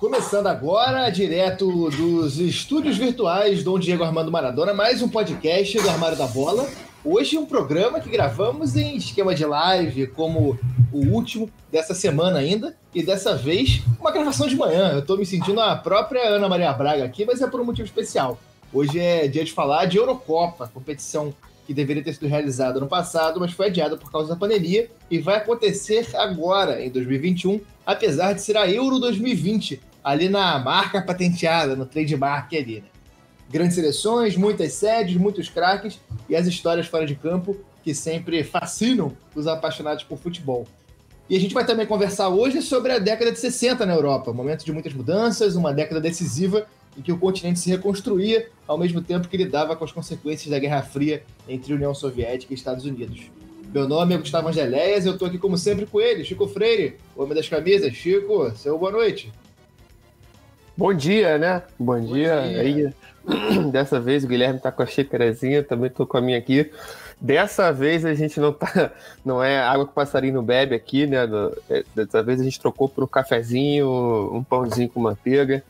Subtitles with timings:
[0.00, 6.16] Começando agora, direto dos estúdios virtuais Dom Diego Armando Maradona, mais um podcast do Armário
[6.16, 6.66] da Bola.
[7.04, 10.58] Hoje um programa que gravamos em esquema de live, como
[10.90, 14.90] o último dessa semana ainda, e dessa vez uma gravação de manhã.
[14.94, 17.86] Eu tô me sentindo a própria Ana Maria Braga aqui, mas é por um motivo
[17.86, 18.38] especial.
[18.72, 21.34] Hoje é dia de falar de Eurocopa, competição
[21.66, 25.18] que deveria ter sido realizada no passado, mas foi adiada por causa da pandemia e
[25.18, 31.76] vai acontecer agora, em 2021, apesar de ser a Euro 2020, ali na marca patenteada,
[31.76, 32.88] no trademark ali, né?
[33.50, 39.12] Grandes seleções, muitas sedes, muitos craques e as histórias fora de campo que sempre fascinam
[39.34, 40.66] os apaixonados por futebol.
[41.28, 44.34] E a gente vai também conversar hoje sobre a década de 60 na Europa, um
[44.34, 49.00] momento de muitas mudanças, uma década decisiva em que o continente se reconstruía ao mesmo
[49.00, 53.30] tempo que lidava com as consequências da Guerra Fria entre União Soviética e Estados Unidos.
[53.72, 56.96] Meu nome é Gustavo Angeléias e eu estou aqui como sempre com ele, Chico Freire,
[57.16, 57.92] homem das camisas.
[57.94, 59.32] Chico, seu boa noite.
[60.80, 61.62] Bom dia, né?
[61.78, 62.40] Bom, Bom dia.
[62.40, 62.60] dia.
[62.62, 62.94] Aí,
[63.70, 66.72] dessa vez o Guilherme tá com a xícarazinha, também tô com a minha aqui.
[67.20, 68.90] Dessa vez a gente não tá,
[69.22, 71.18] não é água que o passarinho bebe aqui, né?
[71.68, 75.62] É, dessa vez a gente trocou por um cafezinho, um pãozinho com manteiga.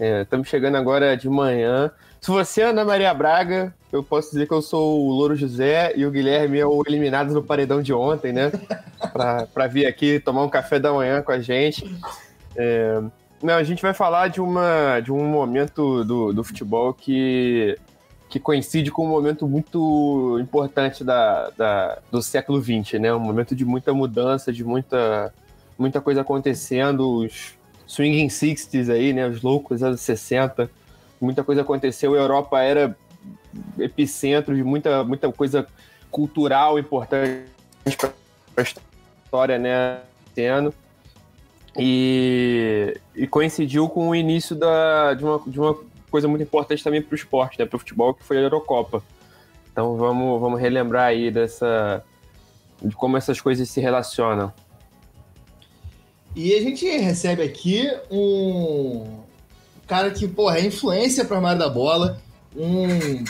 [0.00, 1.92] É, estamos chegando agora de manhã.
[2.20, 5.92] Se você é Ana Maria Braga, eu posso dizer que eu sou o Louro José
[5.94, 8.50] e o Guilherme é o eliminado no paredão de ontem, né?
[9.54, 11.88] Para vir aqui tomar um café da manhã com a gente.
[12.56, 13.00] É,
[13.44, 17.78] não, a gente vai falar de, uma, de um momento do, do futebol que,
[18.26, 23.12] que coincide com um momento muito importante da, da, do século XX, né?
[23.12, 25.30] Um momento de muita mudança, de muita,
[25.78, 27.54] muita coisa acontecendo, os
[27.86, 29.28] swinging 60s aí, né?
[29.28, 30.70] Os loucos anos 60,
[31.20, 32.96] muita coisa aconteceu, a Europa era
[33.78, 35.66] epicentro de muita, muita coisa
[36.10, 37.44] cultural importante
[37.98, 38.10] para
[38.56, 40.00] a história, né?
[41.76, 45.76] E, e coincidiu com o início da, de, uma, de uma
[46.10, 49.02] coisa muito importante também para o esporte, né, para o futebol, que foi a Eurocopa.
[49.72, 52.04] Então vamos, vamos relembrar aí dessa
[52.80, 54.52] de como essas coisas se relacionam.
[56.36, 59.20] E a gente recebe aqui um
[59.86, 62.20] cara que, porra, é influência para a Armário da Bola,
[62.56, 63.24] um,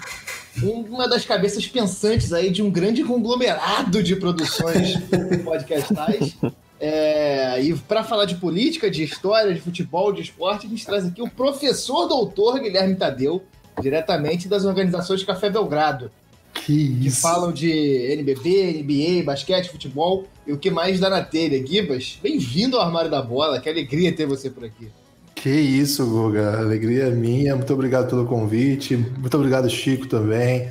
[0.88, 4.96] uma das cabeças pensantes aí de um grande conglomerado de produções
[5.44, 6.36] podcastais.
[6.80, 11.06] É, e para falar de política, de história, de futebol, de esporte, a gente traz
[11.06, 13.42] aqui o professor doutor Guilherme Tadeu,
[13.80, 16.10] diretamente das organizações Café Belgrado.
[16.52, 21.64] Que, que falam de NBB, NBA, basquete, futebol e o que mais dá na telha.
[21.66, 24.88] Gibas, bem-vindo ao Armário da Bola, que alegria ter você por aqui.
[25.34, 30.70] Que isso, Guga, alegria minha, muito obrigado pelo convite, muito obrigado, Chico, também.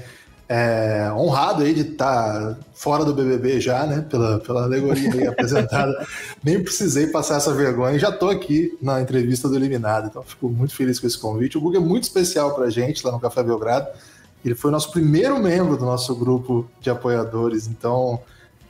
[0.56, 4.06] É, honrado aí de estar tá fora do BBB já, né?
[4.08, 6.06] Pela, pela alegoria apresentada.
[6.44, 7.97] Nem precisei passar essa vergonha.
[7.97, 11.58] Já estou aqui na entrevista do Eliminado, então fico muito feliz com esse convite.
[11.58, 13.88] O Google é muito especial para gente lá no Café Belgrado.
[14.46, 18.19] Ele foi o nosso primeiro membro do nosso grupo de apoiadores, então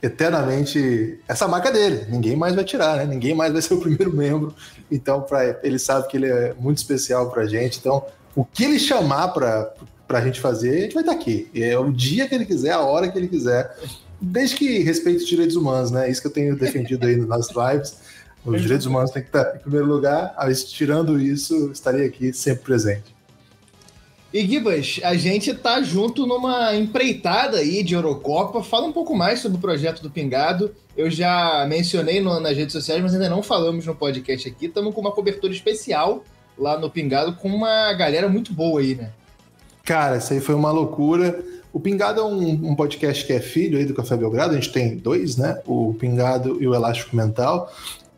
[0.02, 2.06] eternamente essa marca dele.
[2.08, 3.04] Ninguém mais vai tirar, né?
[3.04, 4.54] Ninguém mais vai ser o primeiro membro.
[4.90, 7.78] Então, pra, ele sabe que ele é muito especial para a gente.
[7.78, 8.02] Então,
[8.34, 9.70] o que ele chamar para
[10.14, 11.48] para a gente fazer, a gente vai estar tá aqui.
[11.52, 13.76] É o dia que ele quiser, a hora que ele quiser,
[14.20, 16.08] desde que respeite os direitos humanos, né?
[16.08, 17.98] Isso que eu tenho defendido aí nas lives.
[18.44, 22.62] Os direitos humanos têm que estar em primeiro lugar, mas tirando isso, estaria aqui sempre
[22.62, 23.12] presente.
[24.32, 28.62] E Gibas, a gente está junto numa empreitada aí de Eurocopa.
[28.62, 30.72] Fala um pouco mais sobre o projeto do Pingado.
[30.96, 34.66] Eu já mencionei no, nas redes sociais, mas ainda não falamos no podcast aqui.
[34.66, 36.22] Estamos com uma cobertura especial
[36.56, 39.10] lá no Pingado com uma galera muito boa aí, né?
[39.84, 41.44] Cara, isso aí foi uma loucura.
[41.72, 44.72] O Pingado é um, um, podcast que é filho aí do Café Belgrado, a gente
[44.72, 45.60] tem dois, né?
[45.66, 47.70] O Pingado e o Elástico Mental.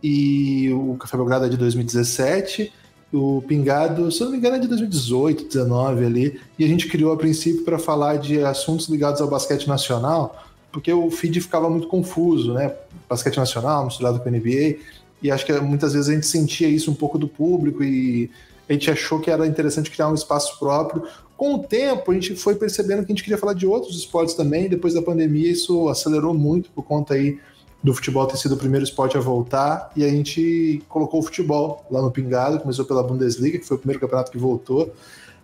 [0.02, 2.72] E o Café Belgrado é de 2017,
[3.12, 6.40] o Pingado, se eu não me engano, é de 2018, 2019 ali.
[6.58, 10.92] E a gente criou a princípio para falar de assuntos ligados ao basquete nacional, porque
[10.92, 12.72] o feed ficava muito confuso, né?
[13.08, 14.76] Basquete nacional misturado com NBA.
[15.22, 18.30] E acho que muitas vezes a gente sentia isso um pouco do público e
[18.68, 21.04] a gente achou que era interessante criar um espaço próprio.
[21.36, 24.34] Com o tempo, a gente foi percebendo que a gente queria falar de outros esportes
[24.34, 24.68] também.
[24.68, 27.38] Depois da pandemia, isso acelerou muito por conta aí
[27.82, 29.90] do futebol ter sido o primeiro esporte a voltar.
[29.94, 33.80] E a gente colocou o futebol lá no Pingado, começou pela Bundesliga, que foi o
[33.80, 34.92] primeiro campeonato que voltou.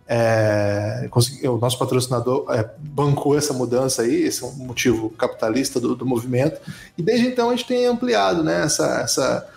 [0.09, 1.09] É,
[1.45, 6.05] o nosso patrocinador é, bancou essa mudança aí, esse é um motivo capitalista do, do,
[6.05, 6.61] movimento.
[6.99, 9.49] E desde então a gente tem ampliado né, essa, essa,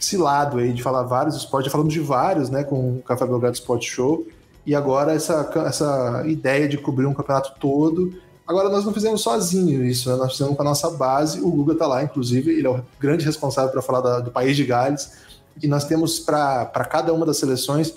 [0.00, 3.26] esse lado aí de falar vários esportes, já falamos de vários né, com o Café
[3.26, 4.26] Belgrado Sport Show.
[4.64, 8.12] E agora essa, essa ideia de cobrir um campeonato todo.
[8.46, 10.16] Agora nós não fizemos sozinho isso, né?
[10.16, 11.40] nós fizemos com a nossa base.
[11.40, 14.56] O Guga está lá, inclusive, ele é o grande responsável para falar da, do país
[14.56, 15.12] de Gales.
[15.62, 17.94] e nós temos para cada uma das seleções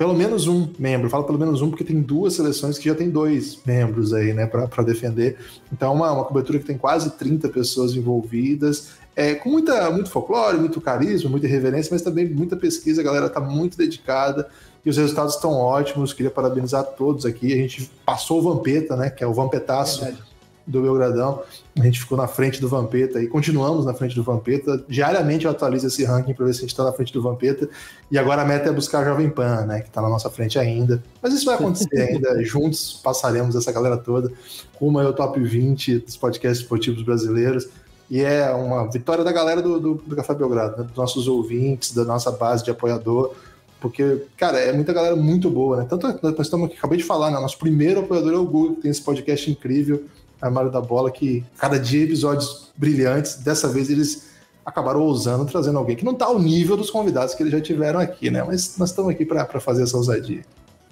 [0.00, 1.10] pelo menos um membro.
[1.10, 4.46] Falo pelo menos um porque tem duas seleções que já tem dois membros aí, né,
[4.46, 5.36] para defender.
[5.70, 10.10] Então, é uma, uma cobertura que tem quase 30 pessoas envolvidas, é, com muita, muito
[10.10, 13.00] folclore, muito carisma, muita irreverência, mas também muita pesquisa.
[13.00, 14.48] A galera está muito dedicada
[14.84, 16.12] e os resultados estão ótimos.
[16.12, 17.52] Queria parabenizar todos aqui.
[17.52, 20.02] A gente passou o Vampeta, né, que é o Vampetaço.
[20.02, 20.30] Verdade
[20.70, 21.42] do Belgradão.
[21.78, 24.82] A gente ficou na frente do Vampeta e continuamos na frente do Vampeta.
[24.88, 27.68] Diariamente eu atualizo esse ranking para ver se a gente está na frente do Vampeta.
[28.10, 29.80] E agora a meta é buscar a Jovem Pan, né?
[29.80, 31.02] Que está na nossa frente ainda.
[31.20, 32.42] Mas isso vai acontecer ainda.
[32.44, 34.30] Juntos passaremos essa galera toda.
[34.74, 37.68] Rumo ao top 20 dos podcasts esportivos brasileiros.
[38.10, 40.82] E é uma vitória da galera do, do, do Café Belgrado, né?
[40.82, 43.34] dos nossos ouvintes, da nossa base de apoiador.
[43.80, 45.86] Porque, cara, é muita galera muito boa, né?
[45.88, 47.38] Tanto nós estamos acabei de falar, né?
[47.38, 50.04] Nosso primeiro apoiador é o Google, que tem esse podcast incrível
[50.40, 53.36] Armário da Bola, que cada dia episódios brilhantes.
[53.36, 54.30] Dessa vez eles
[54.64, 58.00] acabaram ousando, trazendo alguém que não está ao nível dos convidados que eles já tiveram
[58.00, 58.42] aqui, né?
[58.42, 60.42] Mas nós estamos aqui para fazer essa ousadia.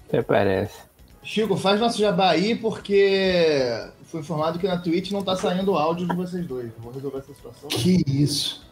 [0.07, 0.88] Até parece.
[1.23, 5.77] Chico, faz nosso jabá aí, porque foi informado que na Twitch não está saindo o
[5.77, 6.71] áudio de vocês dois.
[6.79, 7.69] Vou resolver essa situação.
[7.69, 8.67] Que isso.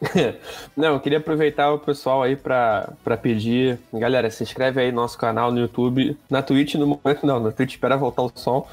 [0.76, 3.78] Não, eu queria aproveitar o pessoal aí para pedir.
[3.92, 6.16] Galera, se inscreve aí no nosso canal no YouTube.
[6.28, 8.66] Na Twitch, no momento não, na Twitch espera voltar o som.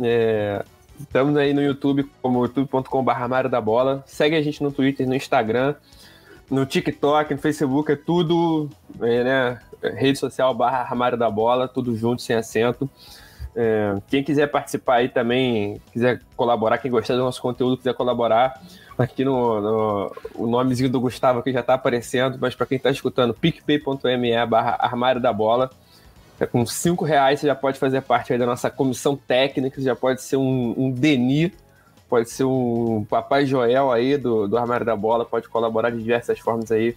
[0.00, 0.62] É,
[1.00, 4.04] estamos aí no YouTube, como youtube.com.br Armário da Bola.
[4.06, 5.74] Segue a gente no Twitter, no Instagram,
[6.50, 8.68] no TikTok, no Facebook, é tudo,
[9.00, 9.60] é, né?
[9.82, 12.88] Rede social barra Armário da Bola, tudo junto, sem acento.
[13.54, 18.62] É, quem quiser participar aí também, quiser colaborar, quem gostar do nosso conteúdo, quiser colaborar,
[18.96, 22.90] aqui no, no o nomezinho do Gustavo aqui já está aparecendo, mas para quem está
[22.90, 25.70] escutando, picpay.me barra Armário da Bola.
[26.38, 30.22] É, com cinco reais você já pode fazer parte da nossa comissão técnica, já pode
[30.22, 30.94] ser um, um
[32.08, 36.38] pode ser um Papai Joel aí do, do Armário da Bola, pode colaborar de diversas
[36.38, 36.96] formas aí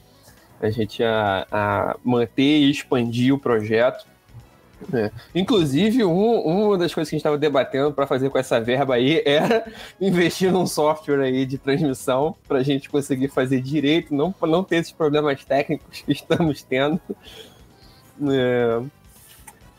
[0.61, 4.05] a gente a, a manter e expandir o projeto.
[4.93, 5.11] É.
[5.35, 8.95] Inclusive, um, uma das coisas que a gente estava debatendo para fazer com essa verba
[8.95, 9.65] aí era
[9.99, 14.77] investir num software aí de transmissão para a gente conseguir fazer direito, não, não ter
[14.77, 16.99] esses problemas técnicos que estamos tendo.
[18.29, 18.81] É.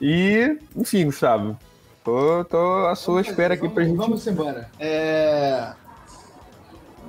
[0.00, 1.56] E, enfim, Gustavo,
[2.02, 3.96] tô, tô à sua vamos espera aqui pra gente.
[3.96, 4.68] Vamos embora.
[4.80, 5.72] É...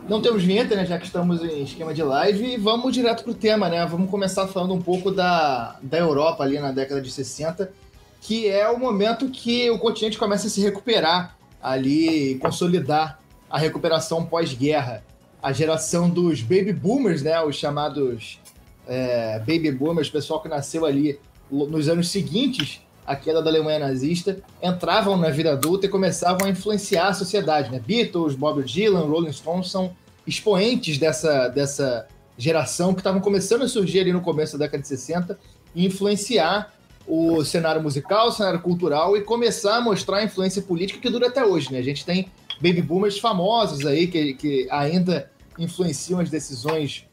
[0.08, 0.86] Não temos vinheta, né?
[0.86, 3.86] Já que estamos em esquema de live, e vamos direto pro tema, né?
[3.86, 7.72] Vamos começar falando um pouco da, da Europa ali na década de 60,
[8.20, 13.20] que é o momento que o continente começa a se recuperar ali, consolidar
[13.50, 15.04] a recuperação pós-guerra.
[15.42, 17.42] A geração dos baby boomers, né?
[17.42, 18.40] Os chamados
[18.88, 21.18] é, baby boomers, pessoal que nasceu ali
[21.50, 26.50] nos anos seguintes à queda da Alemanha nazista, entravam na vida adulta e começavam a
[26.50, 27.72] influenciar a sociedade.
[27.72, 27.80] Né?
[27.86, 29.96] Beatles, Bob Dylan, Rolling Stones são
[30.26, 32.08] expoentes dessa, dessa
[32.38, 35.38] geração que estavam começando a surgir ali no começo da década de 60
[35.76, 36.74] e influenciar
[37.06, 41.28] o cenário musical, o cenário cultural e começar a mostrar a influência política que dura
[41.28, 41.72] até hoje.
[41.72, 41.80] Né?
[41.80, 45.30] A gente tem baby boomers famosos aí que, que ainda
[45.60, 47.06] influenciam as decisões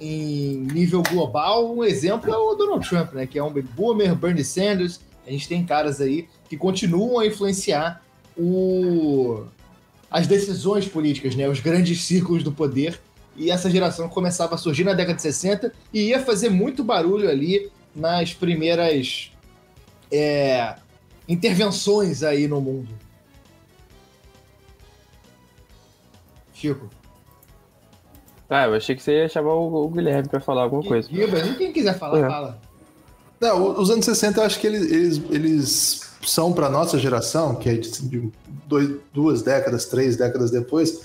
[0.00, 3.26] em nível global, um exemplo é o Donald Trump, né?
[3.26, 5.00] Que é um baby boomer, Bernie Sanders.
[5.28, 8.02] A gente tem caras aí que continuam a influenciar
[8.34, 9.44] o...
[10.10, 11.46] as decisões políticas, né?
[11.46, 12.98] Os grandes círculos do poder.
[13.36, 17.28] E essa geração começava a surgir na década de 60 e ia fazer muito barulho
[17.28, 19.30] ali nas primeiras
[20.10, 20.76] é,
[21.28, 22.88] intervenções aí no mundo.
[26.54, 26.88] Chico.
[28.48, 31.06] Ah, eu achei que você ia chamar o, o Guilherme para falar alguma coisa.
[31.06, 32.26] Guilherme, quem quiser falar, é.
[32.26, 32.67] fala.
[33.40, 37.68] Não, os anos 60 eu acho que eles, eles, eles são para nossa geração, que
[37.68, 38.30] é de
[38.66, 41.00] dois, duas décadas, três décadas depois,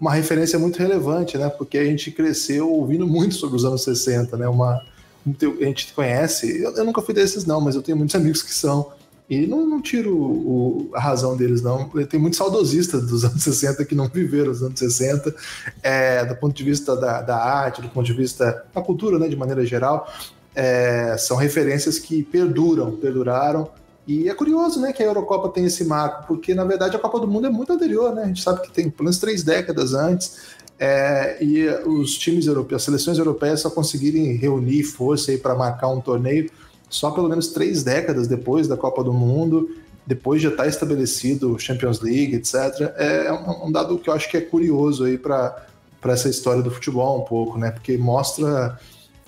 [0.00, 1.48] uma referência muito relevante, né?
[1.48, 4.48] Porque a gente cresceu ouvindo muito sobre os anos 60, né?
[4.48, 4.82] Uma,
[5.26, 8.52] a gente conhece, eu, eu nunca fui desses não, mas eu tenho muitos amigos que
[8.52, 8.92] são.
[9.28, 11.88] E não, não tiro o, a razão deles, não.
[12.08, 15.34] Tem muitos saudosistas dos anos 60 que não viveram os anos 60,
[15.82, 19.28] é, do ponto de vista da, da, arte, do ponto de vista da cultura, né,
[19.28, 20.08] de maneira geral.
[20.56, 23.68] É, são referências que perduram, perduraram.
[24.06, 27.20] E é curioso, né, que a Eurocopa tem esse marco, porque na verdade a Copa
[27.20, 28.22] do Mundo é muito anterior, né?
[28.22, 30.56] A gente sabe que tem pelo menos três décadas antes.
[30.78, 36.00] É, e os times europeus, as seleções europeias só conseguirem reunir força para marcar um
[36.00, 36.50] torneio
[36.88, 39.68] só pelo menos três décadas depois da Copa do Mundo,
[40.06, 42.54] depois de estar estabelecido Champions League, etc.
[42.96, 45.66] É um, dado que eu acho que é curioso aí para
[46.04, 47.70] essa história do futebol um pouco, né?
[47.70, 48.78] Porque mostra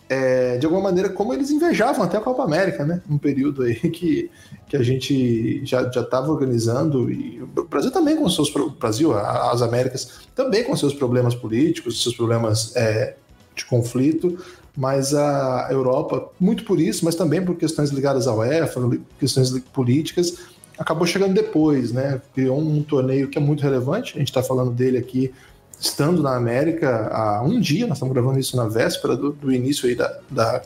[0.09, 3.03] é, de alguma maneira como eles invejavam até a Copa América, né?
[3.09, 4.31] Um período aí que,
[4.69, 10.21] que a gente já estava organizando e o Brasil também com seus Brasil, as Américas
[10.35, 13.17] também com seus problemas políticos, seus problemas é,
[13.55, 14.39] de conflito,
[14.77, 18.81] mas a Europa, muito por isso, mas também por questões ligadas ao UEFA,
[19.19, 20.39] questões políticas,
[20.79, 22.23] acabou chegando depois, né?
[22.33, 25.33] Criou um torneio que é muito relevante, a gente está falando dele aqui
[25.81, 29.89] estando na América há um dia, nós estamos gravando isso na véspera do, do início
[29.89, 30.63] aí da, da,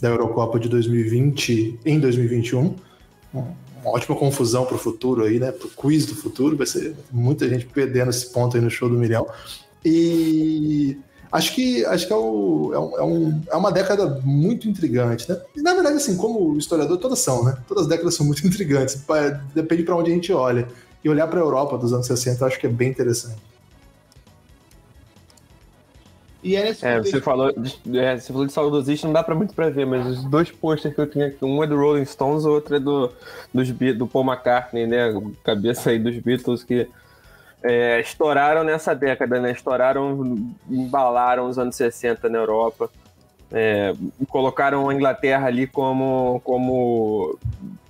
[0.00, 2.74] da, Eurocopa de 2020 em 2021.
[3.32, 5.52] Uma ótima confusão para o futuro aí, né?
[5.52, 8.88] Para o quiz do futuro, vai ser muita gente perdendo esse ponto aí no show
[8.88, 9.26] do Milhão.
[9.84, 10.98] E
[11.30, 15.30] Acho que, acho que é, o, é, um, é, um, é, uma década muito intrigante,
[15.30, 15.38] né?
[15.54, 17.56] E, na verdade, assim, como historiador, todas são, né?
[17.68, 18.98] Todas as décadas são muito intrigantes,
[19.54, 20.68] depende para onde a gente olha.
[21.04, 23.36] E olhar para a Europa dos anos 60 eu acho que é bem interessante.
[26.42, 29.70] E é, é você, falou, é, você falou de saudosista, não dá pra muito pra
[29.70, 32.50] ver, mas os dois posters que eu tinha aqui, um é do Rolling Stones, o
[32.50, 33.12] outro é do,
[33.52, 35.12] dos, do Paul McCartney, né?
[35.42, 36.88] Cabeça aí dos Beatles, que
[37.62, 39.50] é, estouraram nessa década, né?
[39.50, 42.88] Estouraram, embalaram os anos 60 na Europa.
[43.50, 43.94] É,
[44.28, 47.36] colocaram a Inglaterra ali como, como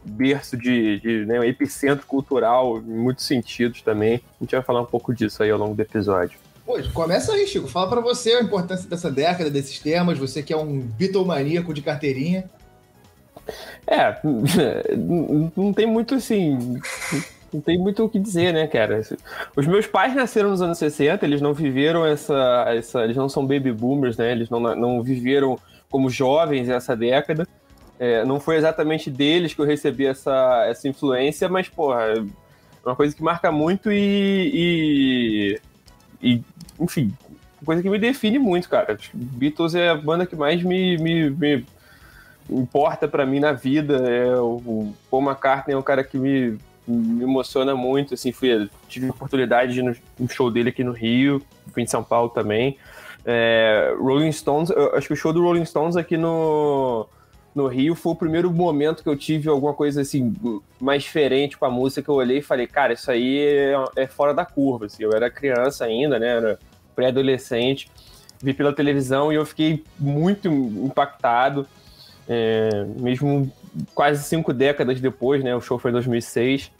[0.04, 4.22] berço de, de né, um epicentro cultural em muitos sentidos também.
[4.40, 6.38] A gente vai falar um pouco disso aí ao longo do episódio.
[6.68, 7.66] Pois, começa aí, Chico.
[7.66, 11.80] Fala para você a importância dessa década, desses temas, você que é um Beatlemaníaco de
[11.80, 12.44] carteirinha.
[13.86, 14.18] É,
[15.56, 16.78] não tem muito assim
[17.50, 19.00] não tem muito o que dizer, né, cara?
[19.56, 22.66] Os meus pais nasceram nos anos 60, eles não viveram essa.
[22.68, 24.30] essa eles não são baby boomers, né?
[24.30, 25.58] Eles não, não viveram
[25.90, 27.48] como jovens essa década.
[27.98, 32.22] É, não foi exatamente deles que eu recebi essa, essa influência, mas, porra, é
[32.84, 35.58] uma coisa que marca muito e,
[36.22, 36.44] e, e
[36.80, 37.12] enfim,
[37.64, 38.96] coisa que me define muito, cara.
[39.12, 41.66] Beatles é a banda que mais me, me, me
[42.50, 43.96] importa para mim na vida.
[44.08, 46.58] É, o Paul McCartney é um cara que me
[46.88, 50.92] me emociona muito, assim, fui, tive a oportunidade de ir no, show dele aqui no
[50.92, 51.42] Rio,
[51.72, 52.78] fui em São Paulo também.
[53.26, 57.06] É, Rolling Stones, acho que o show do Rolling Stones aqui no,
[57.54, 60.34] no Rio foi o primeiro momento que eu tive alguma coisa assim
[60.80, 64.32] mais diferente com a música eu olhei e falei, cara, isso aí é, é fora
[64.32, 64.86] da curva.
[64.86, 65.02] Assim.
[65.02, 66.28] Eu era criança ainda, né?
[66.28, 66.58] Era
[66.98, 67.88] pré-adolescente,
[68.42, 71.64] vi pela televisão e eu fiquei muito impactado.
[72.28, 73.50] É, mesmo
[73.94, 75.54] quase cinco décadas depois, né?
[75.54, 76.72] O show foi em 2006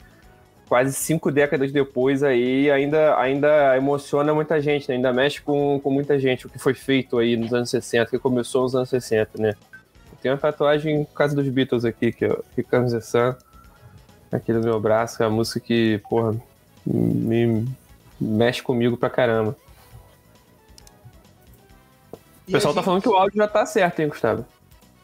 [0.67, 4.97] quase cinco décadas depois aí ainda, ainda emociona muita gente, né?
[4.97, 8.19] ainda mexe com, com muita gente o que foi feito aí nos anos 60, que
[8.19, 9.55] começou nos anos 60, né?
[10.21, 13.33] Tem uma tatuagem por causa dos Beatles aqui, que é Ricans the Sun,
[14.31, 16.35] aqui no meu braço, é a música que, porra,
[16.85, 17.65] me
[18.21, 19.55] mexe comigo pra caramba.
[22.49, 24.43] O pessoal tá falando que o áudio já tá certo, hein, Gustavo?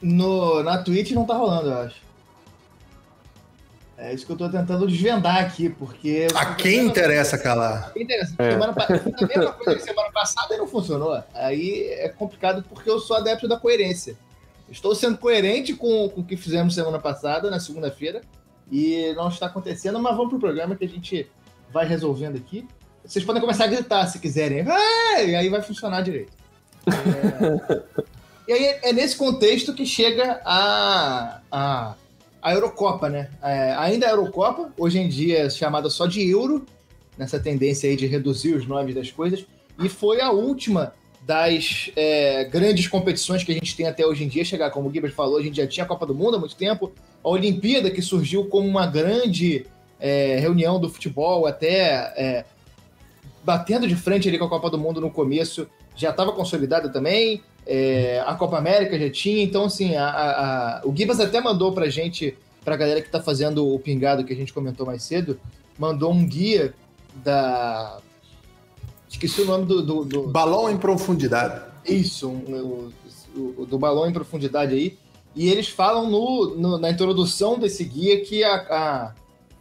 [0.01, 2.03] No, na Twitch não tá rolando, eu acho.
[3.97, 6.27] É isso que eu estou tentando desvendar aqui, porque.
[6.35, 7.93] A quem interessa calar?
[7.93, 8.35] Quem interessa?
[8.39, 8.51] É.
[8.51, 11.23] Semana, a mesma coisa que semana passada e não funcionou.
[11.33, 14.17] Aí é complicado porque eu sou adepto da coerência.
[14.69, 18.21] Estou sendo coerente com, com o que fizemos semana passada, na segunda-feira,
[18.71, 21.29] e não está acontecendo, mas vamos pro programa que a gente
[21.71, 22.67] vai resolvendo aqui.
[23.05, 24.65] Vocês podem começar a gritar se quiserem.
[25.17, 26.44] E aí vai funcionar direito.
[26.87, 27.81] É...
[28.47, 31.95] e aí é nesse contexto que chega a, a
[32.45, 33.31] a Eurocopa, né?
[33.41, 36.63] É, ainda a Eurocopa, hoje em dia é chamada só de Euro,
[37.17, 39.47] nessa tendência aí de reduzir os nomes das coisas,
[39.79, 44.27] e foi a última das é, grandes competições que a gente tem até hoje em
[44.27, 44.69] dia chegar.
[44.69, 46.91] Como o Gibas falou, a gente já tinha a Copa do Mundo há muito tempo,
[47.23, 49.65] a Olimpíada, que surgiu como uma grande
[49.99, 52.45] é, reunião do futebol, até é,
[53.43, 57.41] batendo de frente ali com a Copa do Mundo no começo, já estava consolidada também.
[57.65, 61.71] É, a Copa América já tinha, então assim, a, a, a, o Gibas até mandou
[61.71, 65.39] pra gente, pra galera que tá fazendo o pingado que a gente comentou mais cedo,
[65.77, 66.73] mandou um guia
[67.23, 67.97] da.
[69.09, 69.81] Esqueci o nome do.
[69.81, 70.27] do, do...
[70.27, 71.61] Balão em profundidade.
[71.87, 72.91] Isso, um,
[73.35, 74.97] o, o, do balão em profundidade aí.
[75.35, 79.13] E eles falam no, no, na introdução desse guia que a,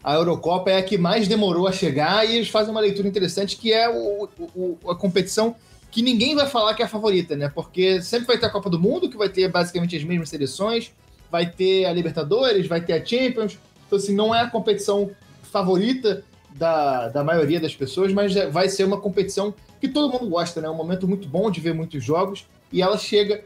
[0.03, 3.57] a, Eurocopa é a que mais demorou a chegar e eles fazem uma leitura interessante
[3.57, 5.57] que é o, o, a competição
[5.95, 7.49] que ninguém vai falar que é a favorita, né?
[7.49, 10.93] Porque sempre vai ter a Copa do Mundo, que vai ter basicamente as mesmas seleções,
[11.31, 13.57] vai ter a Libertadores, vai ter a Champions.
[13.87, 18.69] Então, assim, não é a competição favorita da, da maioria das pessoas, mas é, vai
[18.69, 20.67] ser uma competição que todo mundo gosta, né?
[20.67, 22.45] É um momento muito bom de ver muitos jogos.
[22.73, 23.45] E ela chega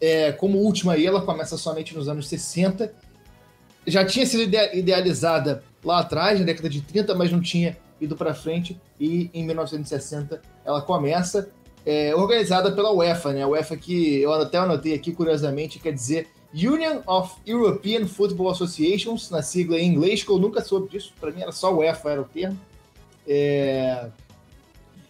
[0.00, 2.94] é, como última aí, ela começa somente nos anos 60.
[3.84, 4.42] Já tinha sido
[4.72, 8.80] idealizada lá atrás, na década de 30, mas não tinha ido para frente.
[9.00, 11.50] E em 1960 ela começa
[11.84, 13.42] é, organizada pela UEFA, né?
[13.42, 19.30] A UEFA que eu até anotei aqui curiosamente quer dizer Union of European Football Associations,
[19.30, 22.20] na sigla em inglês, que eu nunca soube disso, para mim era só UEFA era
[22.20, 22.58] o termo.
[23.26, 24.08] É...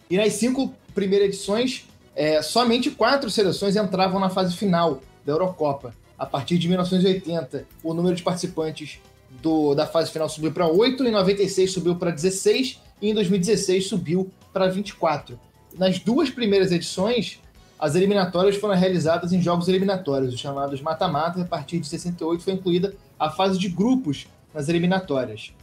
[0.09, 5.95] E nas cinco primeiras edições, é, somente quatro seleções entravam na fase final da Eurocopa.
[6.17, 8.99] A partir de 1980, o número de participantes
[9.41, 13.87] do, da fase final subiu para 8, em 96 subiu para 16 e em 2016
[13.87, 15.39] subiu para 24.
[15.77, 17.39] Nas duas primeiras edições,
[17.79, 22.53] as eliminatórias foram realizadas em jogos eliminatórios, os chamados mata-mata, a partir de 68 foi
[22.53, 25.53] incluída a fase de grupos nas eliminatórias.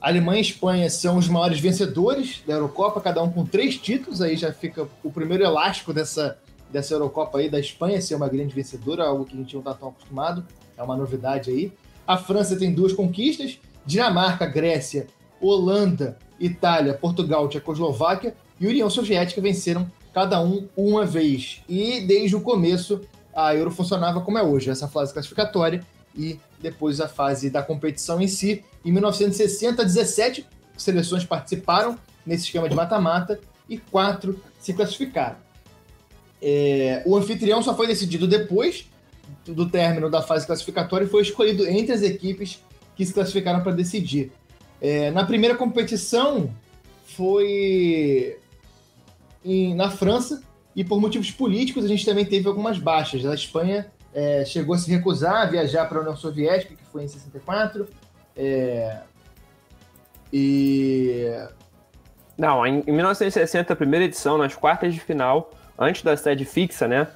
[0.00, 3.78] A Alemanha e a Espanha são os maiores vencedores da Eurocopa, cada um com três
[3.78, 6.36] títulos, aí já fica o primeiro elástico dessa,
[6.70, 9.72] dessa Eurocopa aí, da Espanha ser uma grande vencedora, algo que a gente não está
[9.72, 10.44] tão acostumado,
[10.76, 11.72] é uma novidade aí.
[12.06, 15.06] A França tem duas conquistas, Dinamarca, Grécia,
[15.40, 21.62] Holanda, Itália, Portugal, Tchecoslováquia e União Soviética venceram cada um uma vez.
[21.68, 23.00] E desde o começo
[23.34, 25.84] a Euro funcionava como é hoje, essa fase classificatória
[26.16, 28.64] e depois a fase da competição em si.
[28.84, 30.46] Em 1960, 17
[30.76, 35.36] seleções participaram nesse esquema de mata-mata e quatro se classificaram.
[36.40, 38.88] É, o anfitrião só foi decidido depois
[39.46, 42.62] do término da fase classificatória e foi escolhido entre as equipes
[42.94, 44.30] que se classificaram para decidir.
[44.80, 46.50] É, na primeira competição
[47.06, 48.38] foi
[49.44, 50.42] em, na França
[50.74, 53.24] e por motivos políticos a gente também teve algumas baixas.
[53.26, 57.04] A Espanha é, chegou a se recusar a viajar para a União Soviética, que foi
[57.04, 57.86] em 64.
[58.36, 58.98] É,
[60.32, 61.30] e.
[62.36, 66.88] Não, em, em 1960, a primeira edição, nas quartas de final, antes da sede fixa,
[66.88, 67.06] né?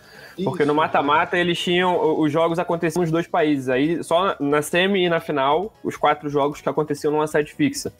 [0.45, 0.69] Porque Isso.
[0.69, 2.21] no mata-mata eles tinham.
[2.21, 3.69] Os jogos aconteciam nos dois países.
[3.69, 7.93] Aí só na semi e na final, os quatro jogos que aconteciam numa sede fixa.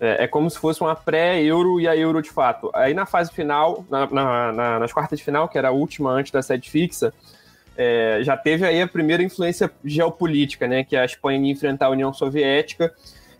[0.00, 2.70] É, é como se fosse uma pré-euro e a euro de fato.
[2.74, 6.10] Aí na fase final, na, na, na, nas quartas de final, que era a última
[6.10, 7.12] antes da sede fixa,
[7.76, 10.84] é, já teve aí a primeira influência geopolítica, né?
[10.84, 12.92] Que a Espanha ia enfrentar a União Soviética.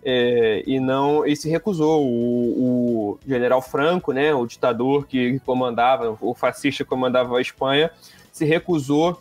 [0.02, 6.16] É, e não e se recusou o, o, general Franco, né, o ditador que comandava,
[6.22, 7.90] o fascista que comandava a Espanha,
[8.32, 9.20] se recusou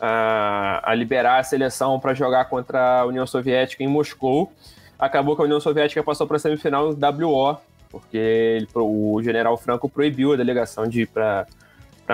[0.00, 4.52] a, a liberar a seleção para jogar contra a União Soviética em Moscou
[4.98, 7.58] acabou que a União Soviética passou para a semifinal WO,
[7.90, 11.46] porque ele, o general Franco proibiu a delegação de ir para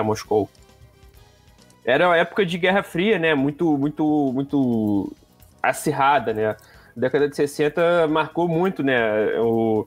[0.03, 0.49] Moscou.
[1.85, 3.35] Era uma época de Guerra Fria, né?
[3.35, 5.11] Muito, muito, muito
[5.61, 6.47] acirrada, né?
[6.49, 6.57] A
[6.95, 9.37] década de 60 marcou muito, né?
[9.39, 9.85] O,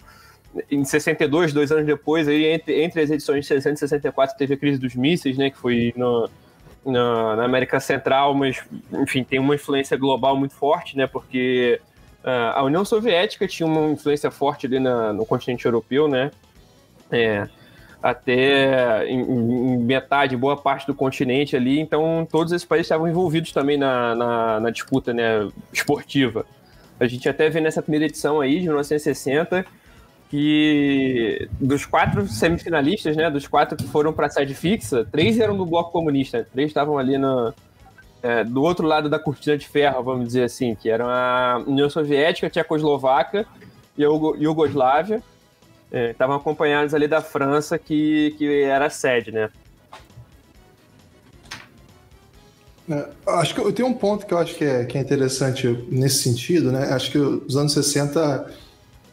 [0.70, 4.54] em 62, dois anos depois, aí, entre, entre as edições de 60 e 64, teve
[4.54, 5.50] a crise dos mísseis, né?
[5.50, 6.28] Que foi no,
[6.84, 11.06] na, na América Central, mas, enfim, tem uma influência global muito forte, né?
[11.06, 11.80] Porque
[12.26, 16.32] a União Soviética tinha uma influência forte ali na, no continente europeu, né?
[17.10, 17.48] É,
[18.02, 23.52] até em, em, metade, boa parte do continente ali, então todos esses países estavam envolvidos
[23.52, 26.44] também na, na, na, disputa né, esportiva.
[26.98, 29.64] A gente até vê nessa primeira edição aí, de 1960,
[30.28, 35.56] que dos quatro semifinalistas, né, dos quatro que foram para a sede fixa, três eram
[35.56, 37.54] do bloco comunista, três estavam ali na,
[38.26, 41.88] é, do outro lado da cortina de ferro, vamos dizer assim, que eram a União
[41.88, 43.46] Soviética, a Tchecoslováquia
[43.96, 45.22] e a Iugoslávia.
[45.92, 49.48] É, estavam acompanhados ali da França, que, que era a sede, né?
[52.90, 55.86] É, acho que eu tenho um ponto que eu acho que é, que é interessante
[55.88, 56.92] nesse sentido, né?
[56.92, 58.52] Acho que os anos 60,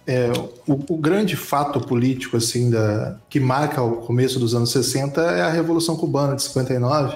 [0.08, 0.32] é,
[0.68, 5.42] o, o, grande fato político assim da, que marca o começo dos anos 60 é
[5.42, 7.16] a Revolução Cubana de 59,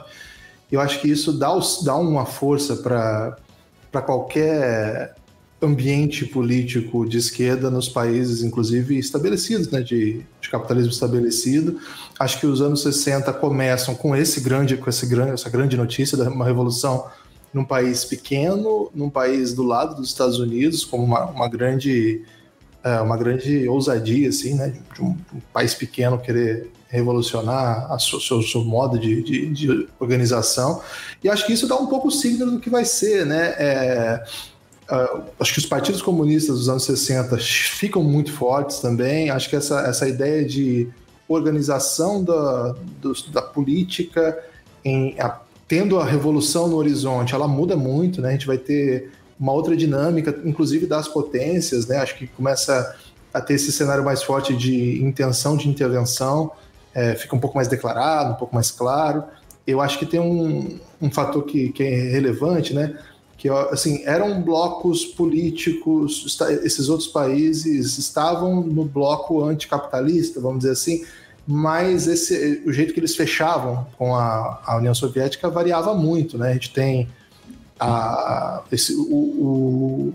[0.71, 5.15] eu acho que isso dá, dá uma força para qualquer
[5.61, 11.79] ambiente político de esquerda nos países, inclusive estabelecidos, né, de, de, capitalismo estabelecido.
[12.19, 16.15] Acho que os anos 60 começam com esse grande, com esse grande, essa grande notícia
[16.15, 17.07] da uma revolução
[17.51, 22.23] num país pequeno, num país do lado dos Estados Unidos, como uma, uma grande
[22.83, 28.41] é, uma grande ousadia, assim, né, de um, um país pequeno querer revolucionar o seu,
[28.41, 30.81] seu, modo de, de, de, organização.
[31.23, 33.53] E acho que isso dá um pouco o signo do que vai ser, né?
[33.57, 34.23] É,
[34.89, 39.29] uh, acho que os partidos comunistas dos anos 60 ficam muito fortes também.
[39.29, 40.87] Acho que essa, essa ideia de
[41.27, 44.37] organização da, do, da política
[44.83, 48.29] em, a, tendo a revolução no horizonte, ela muda muito, né?
[48.29, 51.97] A gente vai ter uma outra dinâmica, inclusive das potências, né?
[51.97, 52.95] Acho que começa
[53.33, 56.51] a ter esse cenário mais forte de intenção de intervenção
[56.97, 59.23] é, fica um pouco mais declarado, um pouco mais claro.
[59.67, 62.97] Eu acho que tem um, um fator que, que é relevante, né?
[63.37, 71.05] Que assim eram blocos políticos, esses outros países estavam no bloco anticapitalista, vamos dizer assim,
[71.45, 76.49] mas esse, o jeito que eles fechavam com a, a União Soviética variava muito, né?
[76.49, 77.07] A gente tem
[77.79, 80.13] a, esse, o, o,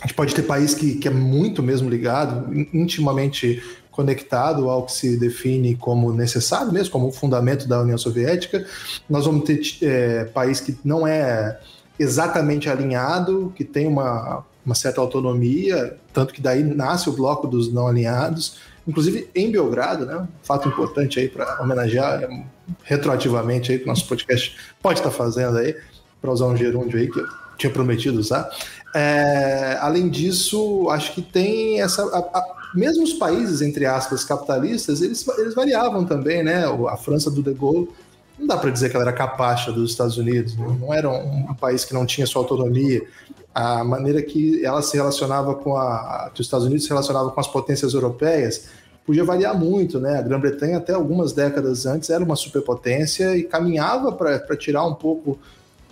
[0.00, 3.60] a gente pode ter país que, que é muito mesmo ligado, intimamente
[3.96, 8.64] conectado ao que se define como necessário mesmo, como fundamento da União Soviética.
[9.08, 11.58] Nós vamos ter é, país que não é
[11.98, 17.72] exatamente alinhado, que tem uma, uma certa autonomia, tanto que daí nasce o bloco dos
[17.72, 20.16] não alinhados, inclusive em Belgrado, né?
[20.18, 22.44] Um fato importante aí para homenagear é,
[22.84, 25.74] retroativamente aí que o nosso podcast pode estar fazendo aí,
[26.20, 28.48] para usar um gerúndio aí que eu tinha prometido usar.
[28.94, 32.02] É, além disso, acho que tem essa.
[32.02, 36.64] A, a, mesmo os países, entre aspas, capitalistas, eles, eles variavam também, né?
[36.88, 37.88] A França do De Gaulle,
[38.38, 41.50] não dá para dizer que ela era capacha dos Estados Unidos, não, não era um,
[41.50, 43.02] um, país que não tinha sua autonomia.
[43.54, 46.30] A maneira que ela se relacionava com a.
[46.34, 48.68] que os Estados Unidos se relacionavam com as potências europeias
[49.06, 50.18] podia variar muito, né?
[50.18, 55.38] A Grã-Bretanha, até algumas décadas antes, era uma superpotência e caminhava para tirar um pouco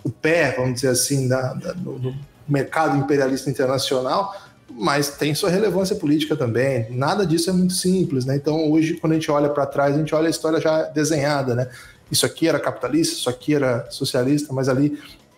[0.03, 2.15] o pé, vamos dizer assim, da, da, no, no
[2.47, 4.35] mercado imperialista internacional,
[4.69, 6.87] mas tem sua relevância política também.
[6.89, 8.35] Nada disso é muito simples, né?
[8.35, 11.55] Então, hoje, quando a gente olha para trás, a gente olha a história já desenhada,
[11.55, 11.69] né?
[12.11, 14.97] Isso aqui era capitalista, isso aqui era socialista, mas ali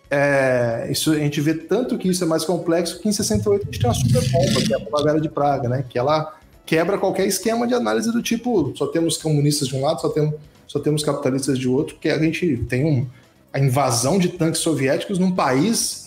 [0.10, 3.66] é, isso, a gente vê tanto que isso é mais complexo que em 68 a
[3.66, 5.84] gente tem uma super bomba, que é a Primavera de Praga, né?
[5.88, 6.34] Que ela
[6.66, 10.36] quebra qualquer esquema de análise do tipo, só temos comunistas de um lado, só temos,
[10.66, 13.08] só temos capitalistas de outro, que a gente tem um,
[13.52, 16.06] a invasão de tanques soviéticos num país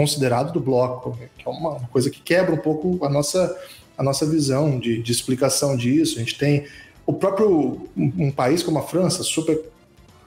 [0.00, 3.54] considerado do bloco, que é uma coisa que quebra um pouco a nossa,
[3.98, 6.16] a nossa visão de, de explicação disso.
[6.16, 6.64] A gente tem
[7.04, 9.60] o próprio um, um país como a França, super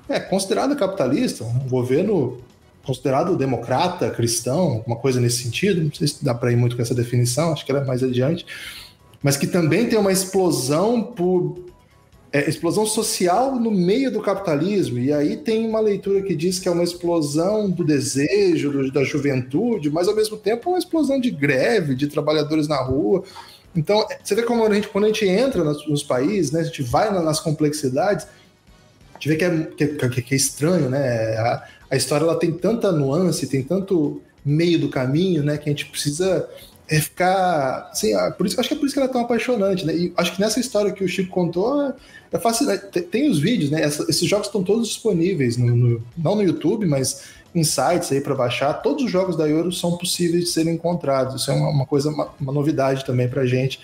[0.07, 2.37] é considerado capitalista, um governo
[2.85, 5.81] considerado democrata, cristão, uma coisa nesse sentido.
[5.81, 8.45] Não sei se dá para ir muito com essa definição, acho que era mais adiante,
[9.23, 11.57] mas que também tem uma explosão por
[12.33, 14.97] é, explosão social no meio do capitalismo.
[14.97, 19.03] E aí tem uma leitura que diz que é uma explosão do desejo, do, da
[19.03, 23.23] juventude, mas ao mesmo tempo uma explosão de greve, de trabalhadores na rua.
[23.75, 26.61] Então, é, você vê como a gente, quando a gente entra nos, nos países, né,
[26.61, 31.37] a gente vai nas complexidades, a gente vê que é, que, que é estranho, né?
[31.37, 35.71] A, a, história ela tem tanta nuance, tem tanto meio do caminho, né, que a
[35.71, 36.49] gente precisa
[36.95, 37.89] é ficar.
[37.91, 39.95] Assim, por isso, acho que é por isso que ela é tão apaixonante, né?
[39.95, 41.93] E acho que nessa história que o Chico contou
[42.31, 42.85] é, fascinante.
[42.91, 43.81] Tem, tem os vídeos, né?
[43.81, 47.23] Essa, esses jogos estão todos disponíveis, no, no, não no YouTube, mas
[47.55, 48.73] em sites aí para baixar.
[48.75, 51.41] Todos os jogos da Euro são possíveis de serem encontrados.
[51.41, 53.79] Isso é uma, uma coisa, uma, uma, novidade também para gente.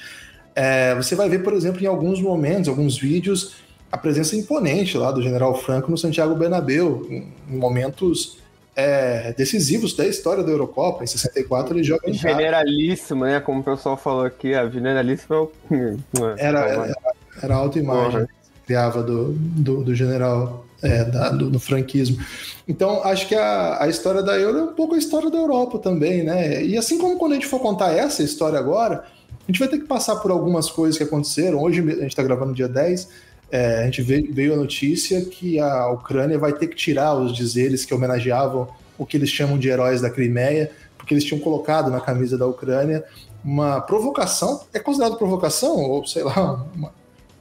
[0.55, 3.55] É, você vai ver, por exemplo, em alguns momentos, alguns vídeos,
[3.91, 8.37] a presença imponente lá do General Franco no Santiago Bernabéu, em momentos
[8.79, 11.03] é, decisivos da história da Eurocopa.
[11.03, 13.39] Em 64 ele joga em Generalíssimo, né?
[13.39, 15.51] Como o pessoal falou aqui, a generalíssima é o...
[16.37, 16.95] era, era,
[17.43, 22.23] era a autoimagem que criava do, do, do general é, da, do, do, franquismo.
[22.67, 25.77] Então, acho que a, a história da Euro é um pouco a história da Europa
[25.79, 26.63] também, né?
[26.63, 29.79] E assim como quando a gente for contar essa história agora, a gente vai ter
[29.79, 31.61] que passar por algumas coisas que aconteceram.
[31.61, 33.09] Hoje a gente está gravando dia 10,
[33.51, 37.35] é, a gente veio, veio, a notícia que a Ucrânia vai ter que tirar os
[37.35, 41.89] dizeres que homenageavam o que eles chamam de heróis da Crimeia, porque eles tinham colocado
[41.89, 43.03] na camisa da Ucrânia
[43.43, 44.61] uma provocação.
[44.73, 45.77] É considerado provocação?
[45.77, 46.93] Ou sei lá, uma,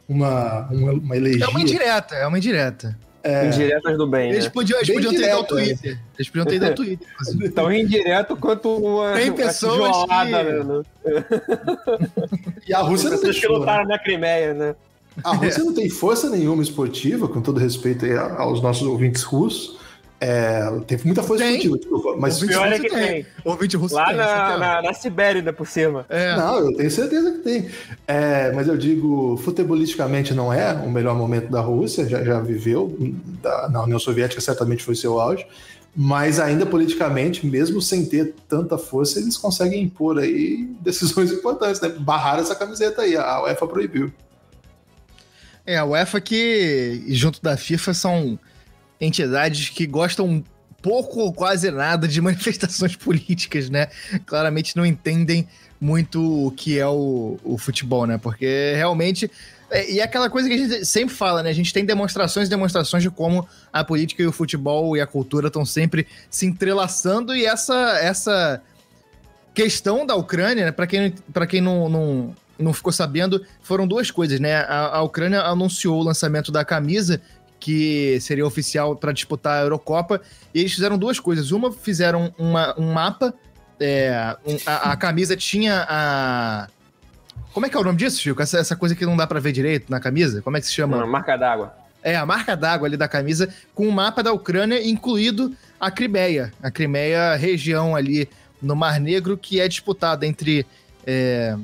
[0.09, 1.45] uma, uma, uma elegia?
[1.45, 2.97] É uma indireta, é uma indireta.
[3.23, 3.47] É...
[3.47, 4.31] Indiretas do bem.
[4.31, 4.51] Eles né?
[4.51, 5.93] podiam, eles podiam ter ido ao Twitter.
[5.93, 5.99] É.
[6.17, 7.09] Eles podiam ter ido ao Twitter.
[7.55, 9.13] Tão indireto quanto uma.
[9.15, 10.31] Tem pessoas que...
[10.31, 10.85] né?
[12.67, 13.51] E a Rússia não deixou.
[13.51, 13.95] que lutaram né?
[13.95, 14.75] na Crimeia, né?
[15.25, 19.79] A Rússia não tem força nenhuma esportiva, com todo respeito aos nossos ouvintes russos.
[20.21, 21.59] É, tem muita força tem.
[21.59, 22.17] esportiva, desculpa.
[22.19, 22.99] Mas pior é que tem.
[22.99, 23.27] tem.
[23.45, 26.05] Ouvinte russo Lá tem, na, na, na, Sibéria, ainda por cima.
[26.09, 26.35] É.
[26.37, 27.69] Não, eu tenho certeza que tem.
[28.07, 32.97] É, mas eu digo, futebolisticamente não é o melhor momento da Rússia, já, já viveu.
[33.41, 35.47] Da, na União Soviética certamente foi seu auge.
[35.95, 41.89] Mas ainda politicamente, mesmo sem ter tanta força, eles conseguem impor aí decisões importantes, né?
[41.91, 44.13] Barrar essa camiseta aí, a UEFA proibiu.
[45.69, 48.39] É, a UEFA que, junto da FIFA, são
[48.99, 50.43] entidades que gostam
[50.81, 53.89] pouco ou quase nada de manifestações políticas, né?
[54.25, 55.47] Claramente não entendem
[55.79, 58.17] muito o que é o, o futebol, né?
[58.17, 59.31] Porque realmente.
[59.71, 61.51] É, e é aquela coisa que a gente sempre fala, né?
[61.51, 65.07] A gente tem demonstrações e demonstrações de como a política e o futebol e a
[65.07, 68.63] cultura estão sempre se entrelaçando e essa, essa
[69.53, 70.73] questão da Ucrânia, né?
[70.73, 74.57] para quem, pra quem não, não não ficou sabendo, foram duas coisas, né?
[74.57, 77.21] A, a Ucrânia anunciou o lançamento da camisa
[77.61, 80.21] que seria oficial para disputar a Eurocopa.
[80.55, 81.51] E eles fizeram duas coisas.
[81.51, 83.35] Uma, fizeram uma, um mapa.
[83.81, 86.69] É, um, a, a, camisa tinha a.
[87.53, 88.41] Como é que é o nome disso, Chico?
[88.41, 90.43] Essa, essa coisa que não dá para ver direito na camisa?
[90.43, 90.97] Como é que se chama?
[90.97, 91.75] Uma marca d'água.
[92.03, 95.91] É, a marca d'água ali da camisa, com o um mapa da Ucrânia, incluído a
[95.91, 96.53] Crimeia.
[96.63, 98.29] A Crimeia, região ali
[98.63, 100.67] no Mar Negro, que é disputada entre.
[101.07, 101.57] É,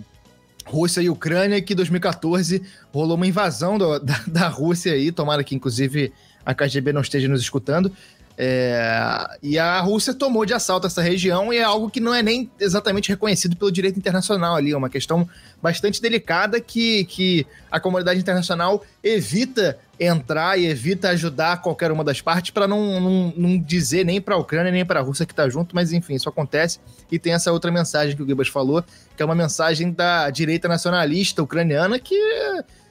[0.65, 5.45] Rússia e Ucrânia, que em 2014 rolou uma invasão do, da, da Rússia aí, tomara
[5.45, 6.13] que inclusive
[6.45, 7.93] a KGB não esteja nos escutando.
[8.37, 12.21] É, e a Rússia tomou de assalto essa região e é algo que não é
[12.21, 14.73] nem exatamente reconhecido pelo direito internacional ali.
[14.73, 15.29] É uma questão
[15.63, 22.21] bastante delicada que, que a comunidade internacional evita entrar e evita ajudar qualquer uma das
[22.21, 25.33] partes para não, não, não, dizer nem para a Ucrânia nem para a Rússia que
[25.33, 26.81] está junto, mas enfim, isso acontece.
[27.11, 28.85] E tem essa outra mensagem que o Gibas falou,
[29.17, 32.19] que é uma mensagem da direita nacionalista ucraniana que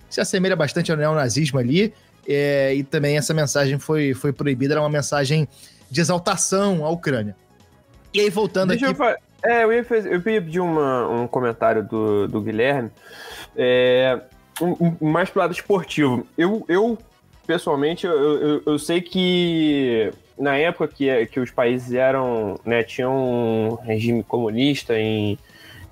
[0.10, 1.94] se assemelha bastante ao neonazismo ali
[2.28, 5.48] é, e também essa mensagem foi, foi proibida, era uma mensagem
[5.90, 7.36] de exaltação à Ucrânia.
[8.14, 9.02] E aí, voltando Deixa aqui.
[9.02, 12.90] Eu, é, eu ia, fazer, eu ia pedir uma, um comentário do, do Guilherme,
[13.56, 14.22] é,
[15.02, 16.26] mais pro lado esportivo.
[16.38, 16.98] Eu, eu
[17.46, 23.14] pessoalmente, eu, eu, eu, sei que na época que, que os países eram, né, tinham
[23.14, 25.38] um regime comunista em,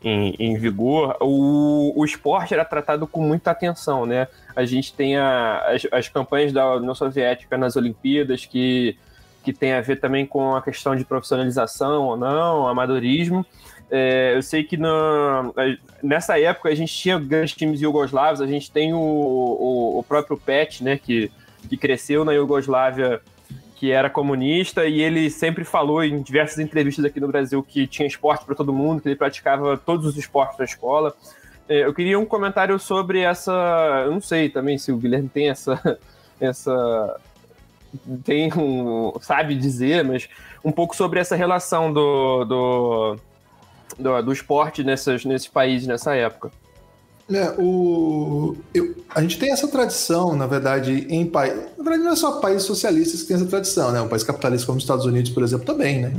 [0.03, 4.27] em, em vigor, o, o esporte era tratado com muita atenção, né?
[4.55, 8.97] A gente tem a, as, as campanhas da União Soviética nas Olimpíadas, que,
[9.43, 13.45] que tem a ver também com a questão de profissionalização ou não, amadorismo.
[13.93, 15.51] É, eu sei que na,
[16.01, 20.37] nessa época a gente tinha grandes times iugoslavos, a gente tem o, o, o próprio
[20.37, 21.29] Pet, né, que,
[21.67, 23.19] que cresceu na Iugoslávia,
[23.75, 28.07] que era comunista, e ele sempre falou em diversas entrevistas aqui no Brasil que tinha
[28.07, 31.13] esporte para todo mundo, que ele praticava todos os esportes na escola.
[31.67, 33.51] É, eu queria um comentário sobre essa.
[34.05, 35.97] Eu não sei também se o Guilherme tem essa.
[36.39, 37.19] essa
[38.23, 39.13] tem um.
[39.19, 40.29] sabe dizer, mas
[40.63, 43.15] um pouco sobre essa relação do, do,
[43.97, 46.51] do, do esporte nessas, nesses países nessa época.
[47.33, 51.59] É, o, eu, a gente tem essa tradição, na verdade, em países.
[51.77, 54.01] Na verdade, não é só países socialistas que tem essa tradição, né?
[54.01, 56.13] Um país capitalista como os Estados Unidos, por exemplo, também, né?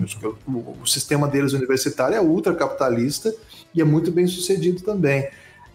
[0.46, 3.34] O, o sistema deles universitário é ultracapitalista
[3.74, 5.28] e é muito bem sucedido também.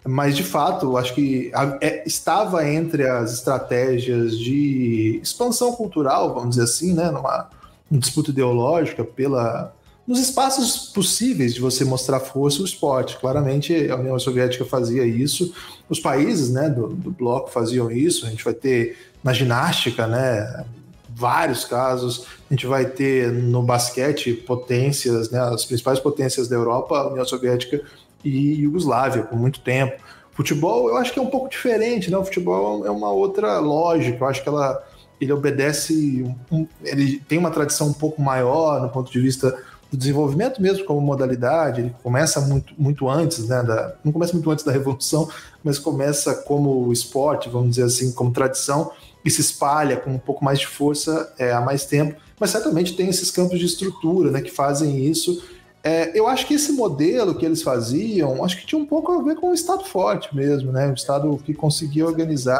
[0.03, 6.63] Mas, de fato, acho que é, estava entre as estratégias de expansão cultural, vamos dizer
[6.63, 7.49] assim, né, numa,
[7.91, 9.73] numa disputa ideológica pela,
[10.07, 13.17] nos espaços possíveis de você mostrar força o esporte.
[13.17, 15.53] Claramente a União Soviética fazia isso,
[15.89, 18.25] os países né, do, do bloco faziam isso.
[18.25, 20.65] A gente vai ter na ginástica, né,
[21.09, 22.25] vários casos.
[22.49, 27.81] A gente vai ter no basquete potências, né, as principais potências da Europa, União Soviética
[28.23, 30.01] e Iugoslávia por muito tempo.
[30.31, 32.17] Futebol, eu acho que é um pouco diferente, né?
[32.17, 34.23] O futebol é uma outra lógica.
[34.23, 34.83] Eu acho que ela
[35.19, 39.57] ele obedece, um, ele tem uma tradição um pouco maior no ponto de vista
[39.91, 41.81] do desenvolvimento mesmo como modalidade.
[41.81, 43.63] Ele começa muito, muito antes, né?
[43.63, 45.29] Da, não começa muito antes da revolução,
[45.63, 48.91] mas começa como esporte, vamos dizer assim, como tradição
[49.23, 52.19] e se espalha com um pouco mais de força é, há mais tempo.
[52.39, 54.41] Mas certamente tem esses campos de estrutura, né?
[54.41, 55.41] Que fazem isso
[55.87, 59.23] é, eu acho que esse modelo que eles faziam, acho que tinha um pouco a
[59.23, 60.89] ver com o Estado forte mesmo, né?
[60.89, 62.59] O Estado que conseguia organizar,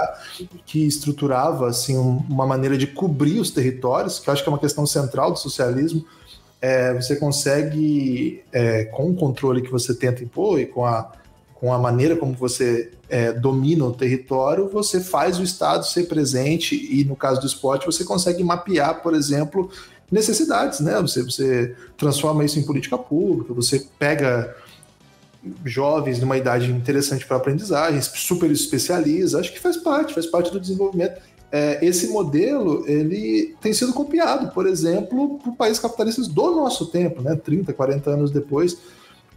[0.65, 4.57] que estruturava assim uma maneira de cobrir os territórios, que eu acho que é uma
[4.57, 6.05] questão central do socialismo.
[6.61, 11.11] É, você consegue, é, com o controle que você tenta impor e com a,
[11.53, 16.75] com a maneira como você é, domina o território, você faz o Estado ser presente
[16.75, 19.69] e, no caso do esporte, você consegue mapear, por exemplo,
[20.11, 20.99] necessidades, né?
[21.01, 24.55] Você, você transforma isso em política pública, você pega
[25.63, 30.59] jovens numa idade interessante para aprendizagem, super especializa, acho que faz parte, faz parte do
[30.59, 31.21] desenvolvimento.
[31.51, 37.21] É, esse modelo ele tem sido copiado, por exemplo, por países capitalistas do nosso tempo,
[37.21, 37.35] né?
[37.35, 38.77] 30, 40 anos depois.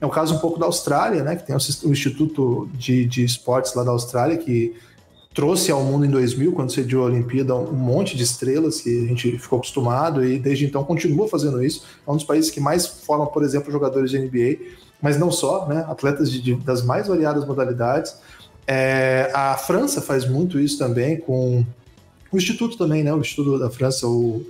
[0.00, 1.36] É o caso um pouco da Austrália, né?
[1.36, 4.74] Que tem o Instituto de, de Esportes lá da Austrália, que
[5.32, 9.06] trouxe ao mundo em 2000, quando sediou a Olimpíada, um monte de estrelas que a
[9.06, 11.84] gente ficou acostumado e desde então continua fazendo isso.
[12.06, 14.58] É um dos países que mais forma, por exemplo, jogadores de NBA,
[15.00, 15.84] mas não só, né?
[15.88, 18.16] Atletas de, de, das mais variadas modalidades.
[18.66, 21.64] É, a França faz muito isso também com
[22.32, 23.12] o Instituto também, né?
[23.12, 24.46] O Instituto da França, o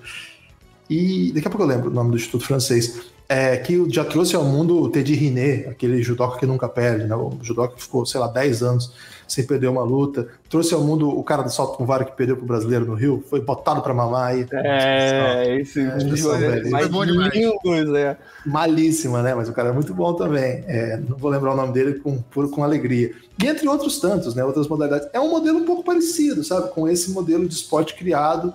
[0.91, 4.35] e daqui a pouco eu lembro o nome do Instituto francês, é, que já trouxe
[4.35, 7.15] ao mundo o Teddy Riné, aquele judoca que nunca perde, né?
[7.15, 8.93] O judoca que ficou, sei lá, 10 anos
[9.31, 10.27] sem perder uma luta.
[10.49, 13.25] Trouxe ao mundo o cara do salto com vara que perdeu pro brasileiro no Rio,
[13.29, 14.47] foi botado para mamar aí.
[14.53, 18.17] É, esse é, é, mais lindos, é.
[18.45, 19.35] Malíssima, né?
[19.35, 20.65] Mas o cara é muito bom também.
[20.67, 23.13] É, não vou lembrar o nome dele com, por, com alegria.
[23.41, 24.45] E entre outros tantos, né?
[24.45, 25.09] Outras modalidades.
[25.13, 26.71] É um modelo um pouco parecido, sabe?
[26.71, 28.53] Com esse modelo de esporte criado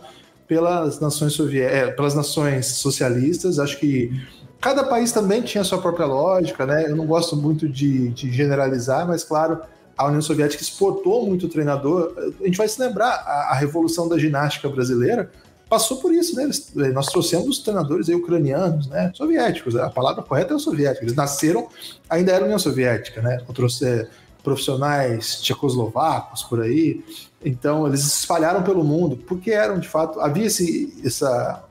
[0.47, 3.59] pelas nações soviéticas, é, pelas nações socialistas.
[3.59, 4.11] Acho que
[4.59, 6.85] cada país também tinha sua própria lógica, né?
[6.89, 9.59] Eu não gosto muito de, de generalizar, mas claro,
[9.97, 12.13] a União Soviética exportou muito treinador.
[12.41, 15.31] A gente vai se lembrar, a, a revolução da ginástica brasileira
[15.69, 16.47] passou por isso, né?
[16.93, 19.11] nós trouxemos treinadores aí, ucranianos, né?
[19.15, 19.75] Soviéticos.
[19.75, 21.05] A palavra correta é o soviético.
[21.05, 21.67] Eles nasceram,
[22.09, 23.41] ainda era União Soviética, né?
[23.53, 24.07] Trouxe,
[24.45, 27.03] profissionais tchecoslovacos por aí.
[27.43, 31.63] Então, eles se espalharam pelo mundo, porque eram, de fato, havia esse, essa,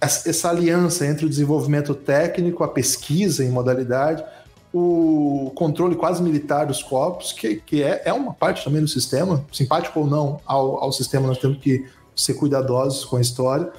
[0.00, 4.24] essa aliança entre o desenvolvimento técnico, a pesquisa em modalidade,
[4.72, 9.44] o controle quase militar dos corpos, que, que é, é uma parte também do sistema,
[9.52, 13.72] simpático ou não ao, ao sistema, nós temos que ser cuidadosos com a história.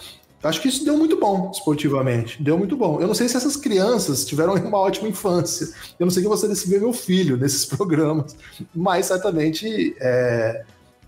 [0.43, 2.41] Acho que isso deu muito bom esportivamente.
[2.41, 2.99] Deu muito bom.
[2.99, 5.67] Eu não sei se essas crianças tiveram uma ótima infância.
[5.99, 8.35] Eu não sei que você decidiu meu filho nesses programas,
[8.73, 10.63] mas certamente é,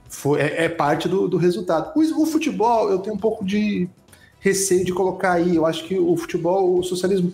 [0.08, 1.91] foi, é, é parte do, do resultado.
[1.96, 3.89] O, o, futebol, eu tenho um pouco de
[4.39, 5.56] receio de colocar aí.
[5.56, 7.34] Eu acho que o futebol, o socialismo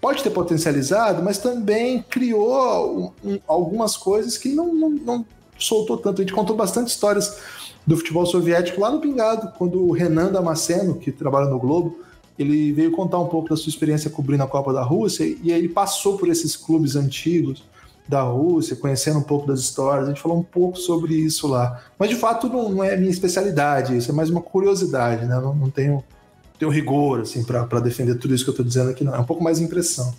[0.00, 5.26] pode ter potencializado, mas também criou um, um, algumas coisas que não, não, não
[5.58, 6.20] soltou tanto.
[6.20, 7.38] A gente contou bastante histórias
[7.86, 11.98] do futebol soviético lá no Pingado, quando o Renan Damasceno, que trabalha no Globo,
[12.38, 15.68] ele veio contar um pouco da sua experiência cobrindo a Copa da Rússia e ele
[15.68, 17.64] passou por esses clubes antigos
[18.06, 20.06] da Rússia, conhecendo um pouco das histórias.
[20.06, 21.82] A gente falou um pouco sobre isso lá.
[21.98, 25.34] Mas de fato não, não é minha especialidade, isso é mais uma curiosidade, né?
[25.40, 26.02] Não, não tenho,
[26.58, 29.14] tenho rigor assim para defender tudo isso que eu estou dizendo aqui, não.
[29.14, 30.14] É um pouco mais impressão.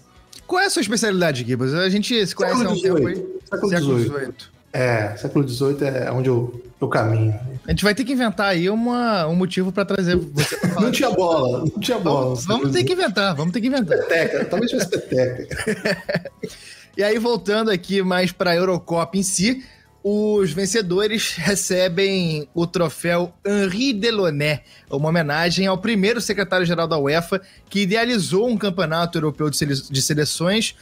[0.47, 1.73] Qual é a sua especialidade, Gibbs?
[1.73, 3.23] A gente se conhece há um tempo aí.
[3.69, 4.34] Século XVIII.
[4.71, 7.34] É, século XVIII é onde eu, eu caminho.
[7.67, 10.91] A gente vai ter que inventar aí uma, um motivo para trazer você pra Não
[10.91, 12.36] tinha bola, não tinha bola.
[12.36, 13.97] Vamos, vamos ter que inventar, vamos ter que inventar.
[13.97, 16.32] Peteca, talvez fosse peteca.
[16.95, 19.63] e aí, voltando aqui mais para a Eurocopa em si,
[20.03, 27.81] os vencedores recebem o troféu Henri Delaunay, uma homenagem ao primeiro secretário-geral da UEFA que
[27.81, 30.75] idealizou um campeonato europeu de seleções,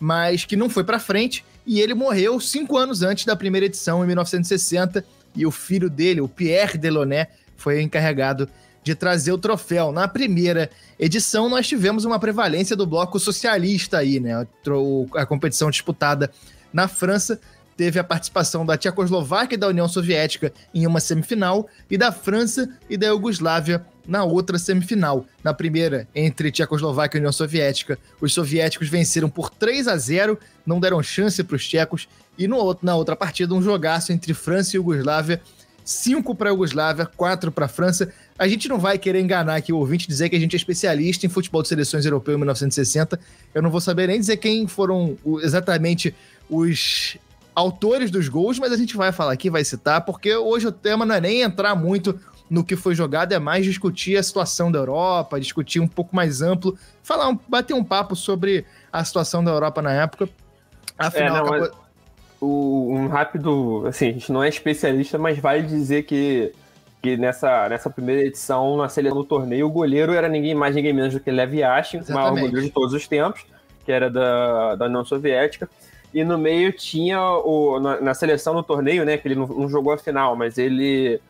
[0.00, 4.02] mas que não foi para frente e ele morreu cinco anos antes da primeira edição,
[4.02, 5.04] em 1960,
[5.34, 8.48] e o filho dele, o Pierre Delaunay, foi encarregado
[8.82, 9.92] de trazer o troféu.
[9.92, 14.46] Na primeira edição, nós tivemos uma prevalência do bloco socialista aí, né?
[15.14, 16.32] A competição disputada
[16.72, 17.40] na França
[17.76, 22.68] teve a participação da Tchecoslováquia e da União Soviética em uma semifinal e da França
[22.88, 25.26] e da Iugoslávia na outra semifinal.
[25.42, 30.80] Na primeira, entre Tchecoslováquia e União Soviética, os soviéticos venceram por 3 a 0, não
[30.80, 34.78] deram chance para os tchecos, e no, na outra partida, um jogaço entre França e
[34.78, 35.40] Iugoslávia,
[35.84, 38.12] 5 para a Iugoslávia, 4 para a França.
[38.38, 41.26] A gente não vai querer enganar aqui o ouvinte dizer que a gente é especialista
[41.26, 43.18] em futebol de seleções europeu em 1960.
[43.54, 46.14] Eu não vou saber nem dizer quem foram exatamente
[46.48, 47.16] os
[47.54, 51.04] autores dos gols, mas a gente vai falar aqui, vai citar, porque hoje o tema
[51.04, 54.78] não é nem entrar muito no que foi jogado, é mais discutir a situação da
[54.78, 59.80] Europa, discutir um pouco mais amplo, falar, bater um papo sobre a situação da Europa
[59.80, 60.28] na época.
[60.98, 61.78] Afinal, é, não, acabou...
[62.40, 66.52] o, um rápido, assim, a gente não é especialista, mas vale dizer que,
[67.02, 70.92] que nessa, nessa primeira edição, na seleção do torneio, o goleiro era ninguém mais, ninguém
[70.92, 73.46] menos do que Lev Yashin, o maior goleiro de todos os tempos,
[73.84, 75.70] que era da, da União Soviética.
[76.12, 77.80] E no meio tinha o.
[77.80, 79.16] Na, na seleção do torneio, né?
[79.16, 81.20] Que ele não, não jogou a final, mas ele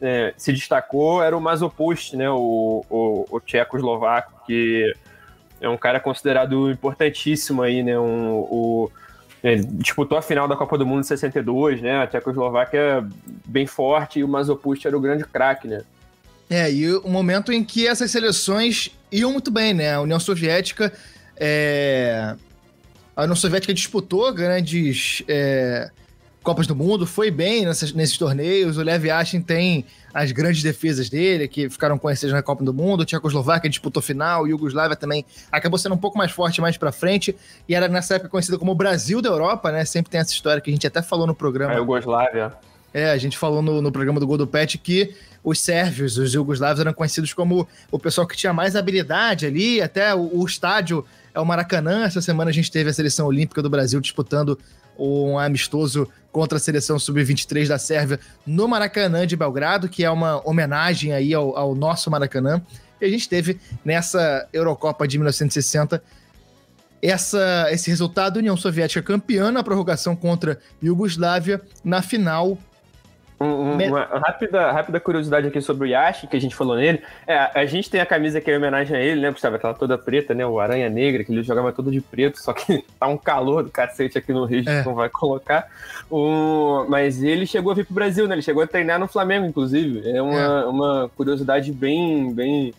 [0.00, 4.92] é, se destacou era o Mazopust, né, o, o, o tcheco-eslovaco, que
[5.60, 8.90] é um cara considerado importantíssimo aí, né, um, o,
[9.44, 13.06] ele disputou a final da Copa do Mundo em 62, né, a Tchecoslováquia
[13.46, 15.82] bem forte e o Mazopust era o grande craque, né.
[16.48, 20.92] É, e o momento em que essas seleções iam muito bem, né, a União Soviética,
[21.36, 22.34] é...
[23.20, 25.22] a União Soviética disputou grandes...
[25.28, 25.90] É
[26.42, 28.78] Copas do Mundo, foi bem nessas, nesses torneios.
[28.78, 33.02] O Lev Yashin tem as grandes defesas dele, que ficaram conhecidas na Copa do Mundo.
[33.02, 36.90] O Tchecoslováquia disputou final, e Yugoslávia também acabou sendo um pouco mais forte mais pra
[36.92, 37.36] frente.
[37.68, 39.84] E era nessa época conhecida como o Brasil da Europa, né?
[39.84, 41.74] Sempre tem essa história que a gente até falou no programa.
[41.74, 42.54] A Yugoslávia.
[42.92, 46.32] É, a gente falou no, no programa do Gol do Pet que os sérvios, os
[46.32, 51.04] jugoslavos eram conhecidos como o pessoal que tinha mais habilidade ali, até o, o estádio
[51.34, 52.04] é o Maracanã.
[52.04, 54.58] Essa semana a gente teve a seleção olímpica do Brasil disputando
[54.98, 60.46] um amistoso contra a seleção sub-23 da Sérvia no Maracanã de Belgrado, que é uma
[60.48, 62.60] homenagem aí ao, ao nosso Maracanã.
[63.00, 66.02] E a gente teve nessa Eurocopa de 1960
[67.02, 72.58] essa, esse resultado, União Soviética campeã na prorrogação contra Iugoslávia na final
[73.42, 77.02] um, uma rápida, rápida curiosidade aqui sobre o Yashi, que a gente falou nele.
[77.26, 79.56] É, a gente tem a camisa que é em homenagem a ele, né, Gustavo?
[79.56, 80.44] Aquela toda preta, né?
[80.44, 83.70] O Aranha Negra, que ele jogava todo de preto, só que tá um calor do
[83.70, 84.84] cacete aqui no Rio, é.
[84.84, 85.68] não vai colocar.
[86.10, 88.34] O, mas ele chegou a vir pro Brasil, né?
[88.34, 90.06] Ele chegou a treinar no Flamengo, inclusive.
[90.10, 90.64] É uma, é.
[90.66, 92.74] uma curiosidade bem, bem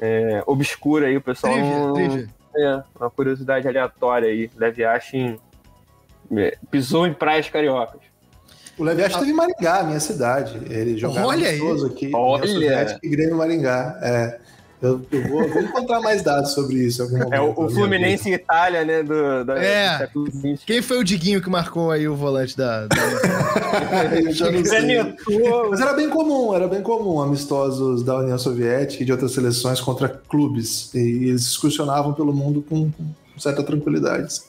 [0.00, 1.52] é, obscura aí, o pessoal.
[1.94, 4.48] Trivia, É, uma curiosidade aleatória aí.
[4.56, 5.38] Deve Yashin
[6.36, 8.11] é, pisou em praias cariocas.
[8.78, 10.58] O Leviathan esteve em Maringá, minha cidade.
[10.70, 11.60] Ele jogava Olha aí.
[11.86, 12.10] aqui.
[12.14, 12.98] Olha!
[13.02, 13.98] E Grêmio Maringá.
[14.02, 14.38] É.
[14.82, 17.08] Eu, eu vou, vou, encontrar mais dados sobre isso.
[17.30, 19.04] é o, o Fluminense e Itália, né?
[19.04, 20.08] Do, da, é.
[20.12, 20.28] Do
[20.66, 22.88] Quem foi o Diguinho que marcou aí o volante da.
[22.88, 22.96] da...
[25.70, 29.80] Mas era bem comum, era bem comum amistosos da União Soviética e de outras seleções
[29.80, 30.92] contra clubes.
[30.92, 34.40] E eles excursionavam pelo mundo com, com certa tranquilidade.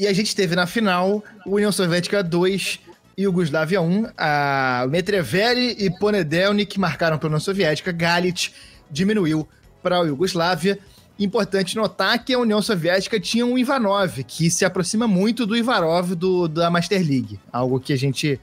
[0.00, 2.80] E a gente teve na final União Soviética 2,
[3.18, 8.54] Yugoslávia 1, a Metreveli e Ponedelnik marcaram pela União Soviética, Galit
[8.90, 9.46] diminuiu
[9.82, 10.78] para a Iugoslávia.
[11.18, 16.14] Importante notar que a União Soviética tinha um Ivanov, que se aproxima muito do Ivarov
[16.14, 17.38] do, da Master League.
[17.52, 18.40] Algo que a gente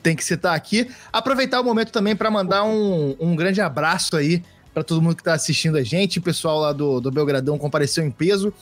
[0.00, 0.88] tem que citar aqui.
[1.12, 5.22] Aproveitar o momento também para mandar um, um grande abraço aí para todo mundo que
[5.22, 6.20] está assistindo a gente.
[6.20, 8.52] O pessoal lá do, do Belgradão compareceu em peso.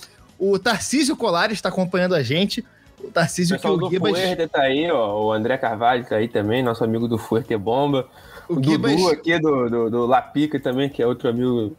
[0.45, 2.65] O Tarcísio Colares está acompanhando a gente.
[2.99, 4.11] O Tarcísio o que o Gibas...
[4.11, 5.27] Fuerte tá aí, ó.
[5.27, 8.09] O André Carvalho tá aí também, nosso amigo do Fuerte Bomba.
[8.49, 8.97] O, o Gibas...
[8.97, 11.77] Dudu aqui do, do, do Lapica também, que é outro amigo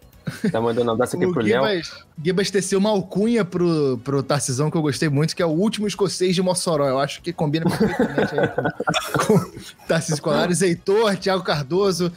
[0.49, 1.81] Tá mandando um abraço aqui o pro Léo.
[2.23, 5.85] Gibas teceu uma alcunha pro, pro Tarcisão que eu gostei muito, que é o último
[5.85, 6.87] escocês de Mossoró.
[6.87, 9.51] Eu acho que combina perfeitamente aí com, com
[9.85, 12.13] Tarcísio Colares, Heitor, Thiago Cardoso.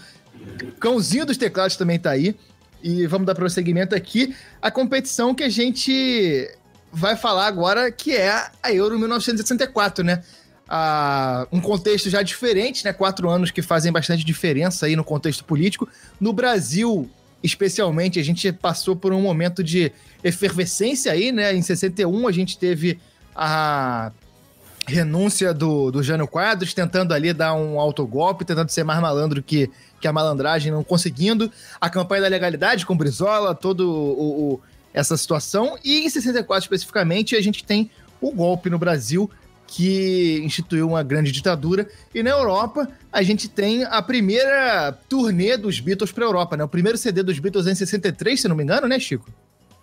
[0.78, 2.36] Cãozinho dos teclados também tá aí.
[2.82, 4.34] E vamos dar prosseguimento aqui.
[4.60, 6.48] A competição que a gente
[6.92, 10.22] vai falar agora, que é a Euro 1964, né?
[10.68, 12.92] Ah, um contexto já diferente, né?
[12.92, 15.88] Quatro anos que fazem bastante diferença aí no contexto político.
[16.20, 17.08] No Brasil,
[17.42, 19.92] especialmente, a gente passou por um momento de
[20.24, 21.54] efervescência aí, né?
[21.54, 22.98] Em 61 a gente teve
[23.34, 24.10] a
[24.86, 29.70] renúncia do, do Jânio Quadros, tentando ali dar um autogolpe, tentando ser mais malandro que,
[30.00, 31.50] que a malandragem, não conseguindo.
[31.80, 34.60] A campanha da legalidade com Brizola, todo o, o
[34.92, 35.78] essa situação.
[35.84, 37.90] E em 64 especificamente, a gente tem
[38.20, 39.30] o golpe no Brasil
[39.66, 41.88] que instituiu uma grande ditadura.
[42.14, 46.64] E na Europa, a gente tem a primeira turnê dos Beatles para a Europa, né?
[46.64, 49.28] O primeiro CD dos Beatles é em 63, se não me engano, né, Chico?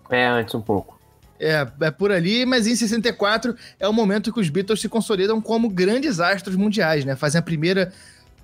[0.10, 1.00] É, antes um pouco.
[1.40, 5.42] É, é por ali, mas em 64 é o momento que os Beatles se consolidam
[5.42, 7.16] como grandes astros mundiais, né?
[7.16, 7.92] Fazem a primeira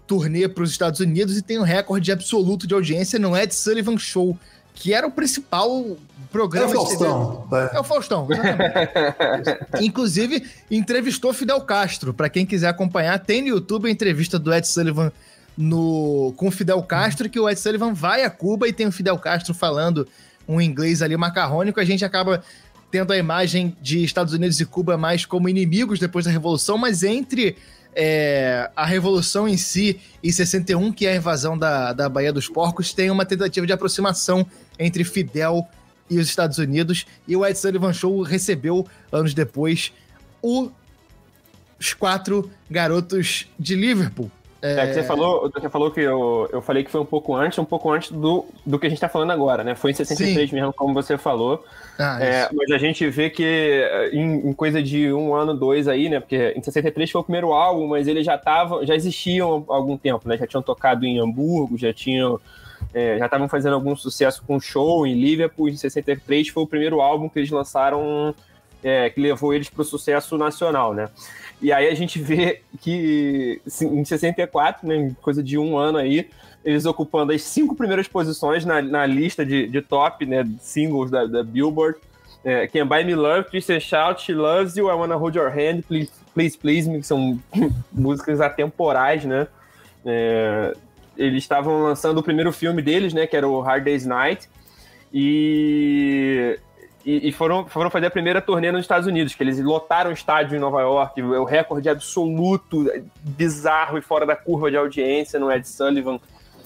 [0.10, 3.96] turnê para os Estados Unidos e tem um recorde absoluto de audiência no Ed Sullivan
[3.96, 4.36] Show,
[4.74, 5.96] que era o principal
[6.32, 6.74] programa.
[6.74, 7.48] É o Faustão.
[7.54, 7.78] É.
[7.78, 8.28] é o Faustão,
[9.80, 12.12] Inclusive, entrevistou Fidel Castro.
[12.12, 15.12] Para quem quiser acompanhar, tem no YouTube a entrevista do Ed Sullivan
[15.56, 18.92] no, com o Fidel Castro, que o Ed Sullivan vai a Cuba e tem o
[18.92, 20.08] Fidel Castro falando
[20.48, 21.80] um inglês ali macarrônico.
[21.80, 22.42] A gente acaba
[22.90, 27.04] tendo a imagem de Estados Unidos e Cuba mais como inimigos depois da Revolução, mas
[27.04, 27.56] entre
[27.96, 32.48] é, a Revolução em si e 61, que é a invasão da, da Baía dos
[32.48, 34.46] Porcos, tem uma tentativa de aproximação
[34.78, 35.68] entre Fidel
[36.10, 37.06] e os Estados Unidos.
[37.28, 39.92] E o Ed Sullivan Show recebeu, anos depois,
[40.42, 40.70] o,
[41.80, 44.32] os quatro garotos de Liverpool.
[44.62, 47.34] É, é que você falou, você falou que eu, eu falei que foi um pouco
[47.36, 49.74] antes, um pouco antes do, do que a gente tá falando agora, né?
[49.74, 50.56] Foi em 63 Sim.
[50.56, 51.64] mesmo, como você falou.
[51.98, 56.10] Ah, é, mas a gente vê que em, em, coisa de um ano, dois aí,
[56.10, 56.20] né?
[56.20, 59.98] Porque em 63 foi o primeiro álbum, mas eles já estavam, já existiam há algum
[59.98, 60.38] tempo, né?
[60.38, 62.40] Já tinham tocado em Hamburgo, já tinham
[62.94, 65.70] é, já estavam fazendo algum sucesso com show em Liverpool.
[65.70, 68.34] Em 63 foi o primeiro álbum que eles lançaram
[68.84, 71.10] é, que levou eles para o sucesso nacional, né?
[71.62, 76.30] E aí a gente vê que em 64, né, coisa de um ano aí,
[76.64, 81.26] eles ocupando as cinco primeiras posições na, na lista de, de top né, singles da,
[81.26, 81.98] da Billboard.
[82.44, 85.82] É, Can Buy Me Love, Christian Shout, She Loves You, I Wanna Hold Your Hand,
[85.82, 87.40] Please Please, Please Me, que são
[87.92, 89.48] músicas atemporais, né?
[90.06, 90.74] É,
[91.18, 94.48] eles estavam lançando o primeiro filme deles, né, que era o Hard Day's Night,
[95.14, 96.58] e,
[97.10, 100.14] e, e, foram, foram fazer a primeira turnê nos Estados Unidos, que eles lotaram o
[100.14, 102.86] estádio em Nova York, o recorde absoluto,
[103.24, 106.20] bizarro e fora da curva de audiência no Ed Sullivan.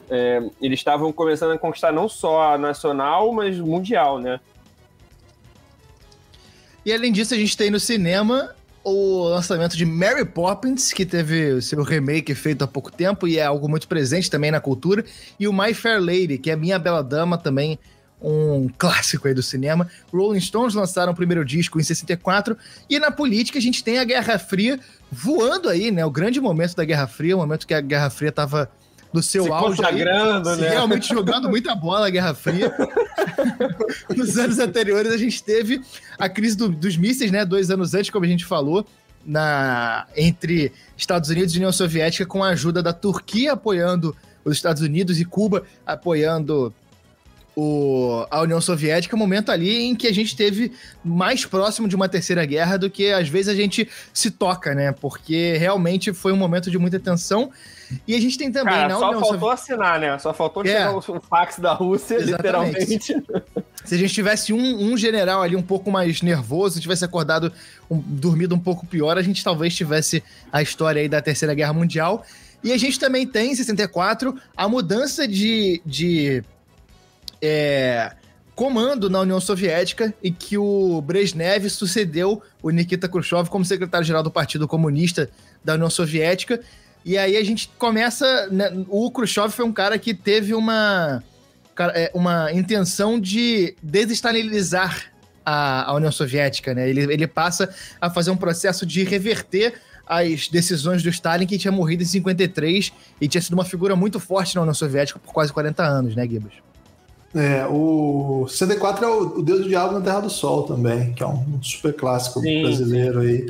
[0.09, 4.37] É, eles estavam começando a conquistar não só a nacional, mas mundial, né?
[6.85, 11.61] E além disso, a gente tem no cinema o lançamento de Mary Poppins, que teve
[11.61, 15.05] seu remake feito há pouco tempo e é algo muito presente também na cultura,
[15.39, 17.79] e o My Fair Lady, que é Minha Bela Dama, também
[18.23, 19.87] um clássico aí do cinema.
[20.11, 22.57] Rolling Stones lançaram o primeiro disco em 64,
[22.89, 24.79] e na política a gente tem a Guerra Fria
[25.11, 26.05] voando aí, né?
[26.05, 28.71] O grande momento da Guerra Fria, o momento que a Guerra Fria estava
[29.11, 29.77] do seu se auge.
[29.77, 30.69] Consagrando, aí, né?
[30.69, 32.73] Realmente jogando muita bola a Guerra Fria.
[34.15, 35.81] Nos anos anteriores, a gente teve
[36.17, 37.45] a crise do, dos mísseis, né?
[37.45, 38.85] Dois anos antes, como a gente falou,
[39.25, 44.81] na, entre Estados Unidos e União Soviética, com a ajuda da Turquia apoiando os Estados
[44.81, 46.73] Unidos e Cuba apoiando
[47.55, 50.71] o, a União Soviética, momento ali em que a gente teve
[51.03, 54.91] mais próximo de uma terceira guerra do que às vezes a gente se toca, né?
[54.91, 57.51] Porque realmente foi um momento de muita tensão.
[58.07, 58.73] E a gente tem também.
[58.73, 59.53] Cara, só faltou Sovi...
[59.53, 60.17] assinar, né?
[60.17, 60.67] Só faltou é.
[60.67, 62.79] chegar um fax da Rússia, Exatamente.
[62.79, 63.23] literalmente.
[63.85, 67.51] Se a gente tivesse um, um, general ali um pouco mais nervoso, tivesse acordado,
[67.91, 71.73] um, dormido um pouco pior, a gente talvez tivesse a história aí da Terceira Guerra
[71.73, 72.25] Mundial.
[72.63, 76.41] E a gente também tem, em 64, a mudança de, de
[77.45, 78.13] é,
[78.55, 84.31] comando na União Soviética e que o Brezhnev sucedeu o Nikita Khrushchev como secretário-geral do
[84.31, 85.29] Partido Comunista
[85.63, 86.61] da União Soviética.
[87.03, 88.47] E aí a gente começa.
[88.49, 91.21] Né, o Khrushchev foi um cara que teve uma,
[91.93, 95.11] é, uma intenção de desestalinar
[95.45, 96.89] a, a União Soviética, né?
[96.89, 97.69] Ele, ele passa
[97.99, 99.73] a fazer um processo de reverter
[100.07, 104.17] as decisões do Stalin, que tinha morrido em 53 e tinha sido uma figura muito
[104.17, 106.72] forte na União Soviética por quase 40 anos, né, Gibbs?
[107.35, 111.23] É, o 64 é o, o Deus do Diabo na Terra do Sol também, que
[111.23, 113.27] é um super clássico sim, brasileiro sim.
[113.27, 113.45] aí.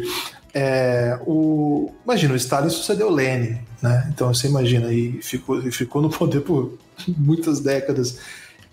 [0.53, 4.09] É, o, imagina, o Stalin sucedeu Lenin, né?
[4.13, 6.77] Então você imagina, e ficou, ficou no poder por
[7.07, 8.19] muitas décadas.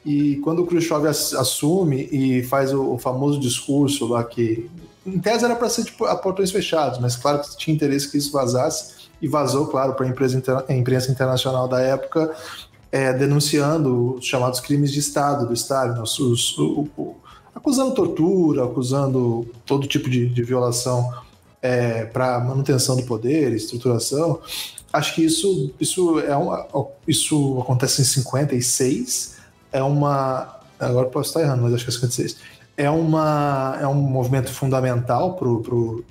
[0.04, 4.70] E quando o Khrushchev assume e faz o, o famoso discurso lá que
[5.04, 8.18] em tese era para ser tipo, a portões fechados, mas claro que tinha interesse que
[8.18, 12.34] isso vazasse e vazou, claro, para a imprensa, a imprensa internacional da época,
[12.91, 17.16] é, denunciando os chamados crimes de Estado do Stalin, os, os, o, o,
[17.55, 21.12] acusando tortura, acusando todo tipo de, de violação
[21.62, 24.41] é, para manutenção do poder, estruturação.
[24.93, 26.66] Acho que isso, isso, é uma,
[27.07, 29.36] isso acontece em 56,
[29.72, 30.59] é uma.
[30.78, 32.36] Agora posso estar errando, mas acho que é 56
[32.80, 36.05] é, uma, é um movimento fundamental para o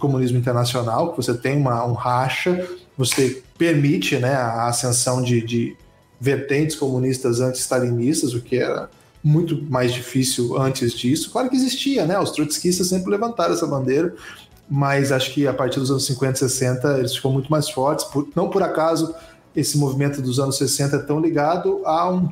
[0.00, 2.66] comunismo internacional, que você tem uma, um racha,
[2.96, 5.76] você permite né, a ascensão de, de
[6.20, 8.88] vertentes comunistas anti-stalinistas, o que era
[9.22, 11.30] muito mais difícil antes disso.
[11.30, 12.18] Claro que existia, né?
[12.18, 14.14] Os trotskistas sempre levantaram essa bandeira,
[14.68, 18.04] mas acho que a partir dos anos 50 e 60 eles ficam muito mais fortes.
[18.04, 19.14] Por, não por acaso
[19.56, 22.28] esse movimento dos anos 60 é tão ligado a um,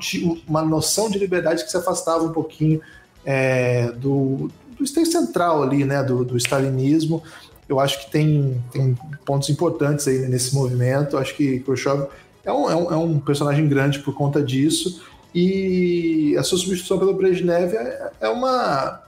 [0.47, 2.81] uma noção de liberdade que se afastava um pouquinho
[3.25, 7.23] é, do, do central ali, né, do, do stalinismo.
[7.69, 11.17] Eu acho que tem, tem pontos importantes aí nesse movimento.
[11.17, 12.07] Acho que Khrushchev
[12.45, 15.03] é um, é, um, é um personagem grande por conta disso.
[15.35, 19.03] E a sua substituição pelo Brezhnev é, é uma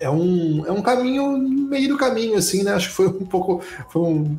[0.00, 2.72] é um, é um caminho meio do caminho, assim, né?
[2.72, 3.62] Acho que foi um pouco.
[3.90, 4.38] Foi um,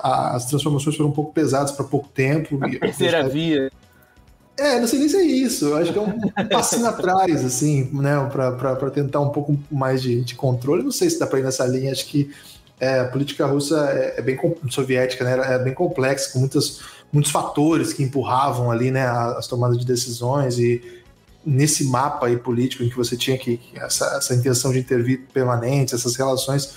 [0.00, 2.58] as transformações foram um pouco pesadas para pouco tempo.
[2.64, 3.70] A terceira via.
[4.56, 5.66] É, não sei nem se é isso.
[5.66, 8.14] Eu acho que é um passinho atrás, assim, né?
[8.30, 10.84] Para tentar um pouco mais de, de, controle.
[10.84, 11.90] Não sei se dá para ir nessa linha.
[11.90, 12.30] Acho que
[12.78, 14.38] é, a política russa é, é, bem
[14.68, 15.54] soviética, né?
[15.54, 16.80] É bem complexa, com muitas,
[17.12, 19.06] muitos fatores que empurravam ali, né?
[19.06, 20.82] As tomadas de decisões e
[21.44, 25.94] nesse mapa aí político em que você tinha que essa, essa intenção de intervir permanente,
[25.94, 26.74] essas relações.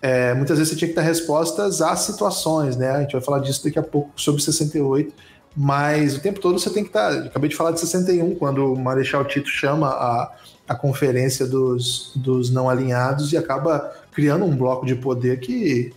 [0.00, 2.90] É, muitas vezes você tinha que dar respostas às situações, né?
[2.90, 5.14] A gente vai falar disso daqui a pouco sobre 68
[5.56, 7.14] mas o tempo todo você tem que estar.
[7.14, 10.32] Tá, acabei de falar de 61, quando o Marechal Tito chama a,
[10.68, 15.92] a conferência dos, dos não alinhados e acaba criando um bloco de poder que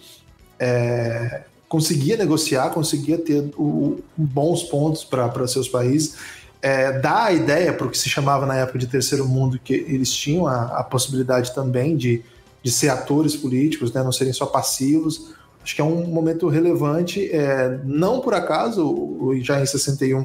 [0.60, 6.16] é, conseguia negociar, conseguia ter o, bons pontos para seus países.
[6.61, 9.74] É, dá a ideia para o que se chamava na época de terceiro mundo, que
[9.74, 12.24] eles tinham a, a possibilidade também de,
[12.63, 15.36] de ser atores políticos, né, não serem só passivos
[15.66, 17.28] Acho que é um momento relevante.
[17.32, 20.24] É, não por acaso, já em 61,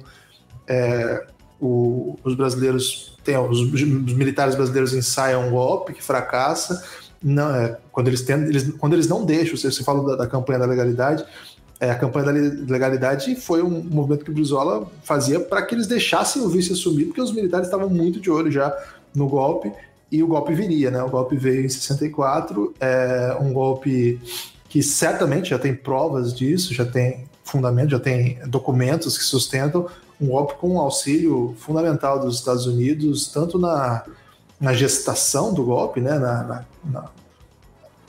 [0.68, 1.26] é,
[1.58, 3.82] o, os brasileiros tem, os, os,
[4.12, 6.84] militares brasileiros ensaiam um golpe que fracassa.
[7.22, 10.60] Não, é, quando, eles eles, quando eles não deixam, você, você fala da, da campanha
[10.60, 11.24] da legalidade,
[11.78, 12.32] é, a campanha da
[12.72, 17.06] legalidade foi um movimento que o Brizola fazia para que eles deixassem o vice assumir,
[17.06, 18.74] porque os militares estavam muito de olho já
[19.14, 19.72] no golpe
[20.12, 21.02] e o golpe viria, né?
[21.02, 24.20] O golpe veio em 64, é, um golpe
[24.68, 29.86] que certamente já tem provas disso, já tem fundamento, já tem documentos que sustentam
[30.20, 34.04] um golpe com um auxílio fundamental dos Estados Unidos, tanto na,
[34.60, 37.04] na gestação do golpe, né, na, na, na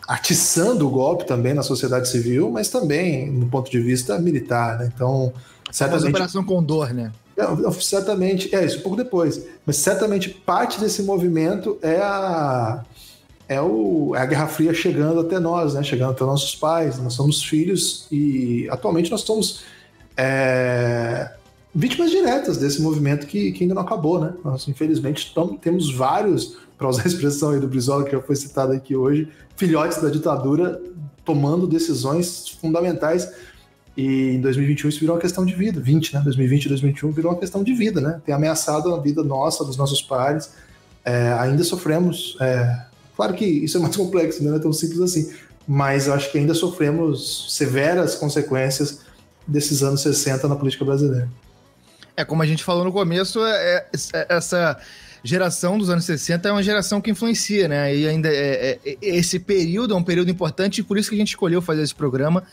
[0.08, 4.92] atiçando o golpe também na sociedade civil, mas também no ponto de vista militar, né?
[4.94, 5.32] Então,
[5.72, 6.08] certamente...
[6.08, 7.14] A Operação Condor, né?
[7.38, 12.84] É, certamente, é isso, um pouco depois, mas certamente parte desse movimento é a
[13.48, 15.84] é, o, é a Guerra Fria chegando até nós, né?
[15.84, 16.98] Chegando até nossos pais.
[17.00, 19.62] Nós somos filhos e atualmente nós somos
[20.16, 21.32] é,
[21.74, 24.34] vítimas diretas desse movimento que, que, ainda não acabou, né?
[24.44, 28.74] Nós, infelizmente, temos vários, para usar a expressão aí do Brizola, que já foi citado
[28.74, 30.82] aqui hoje, filhotes da ditadura
[31.24, 33.32] tomando decisões fundamentais
[33.96, 36.22] E em 2021 isso virou uma questão de vida, 20, né?
[36.22, 38.22] 2020 e 2021 virou uma questão de vida, né?
[38.26, 40.52] Tem ameaçado a vida nossa, dos nossos pares.
[41.04, 42.38] É, ainda sofremos.
[42.40, 45.32] É, claro que isso é mais complexo, não é tão simples assim.
[45.68, 49.02] Mas eu acho que ainda sofremos severas consequências
[49.46, 51.30] desses anos 60 na política brasileira.
[52.16, 54.78] É, como a gente falou no começo, é, é, essa
[55.24, 57.96] geração dos anos 60 é uma geração que influencia, né?
[57.96, 61.20] E ainda é, é, esse período é um período importante e por isso que a
[61.20, 62.44] gente escolheu fazer esse programa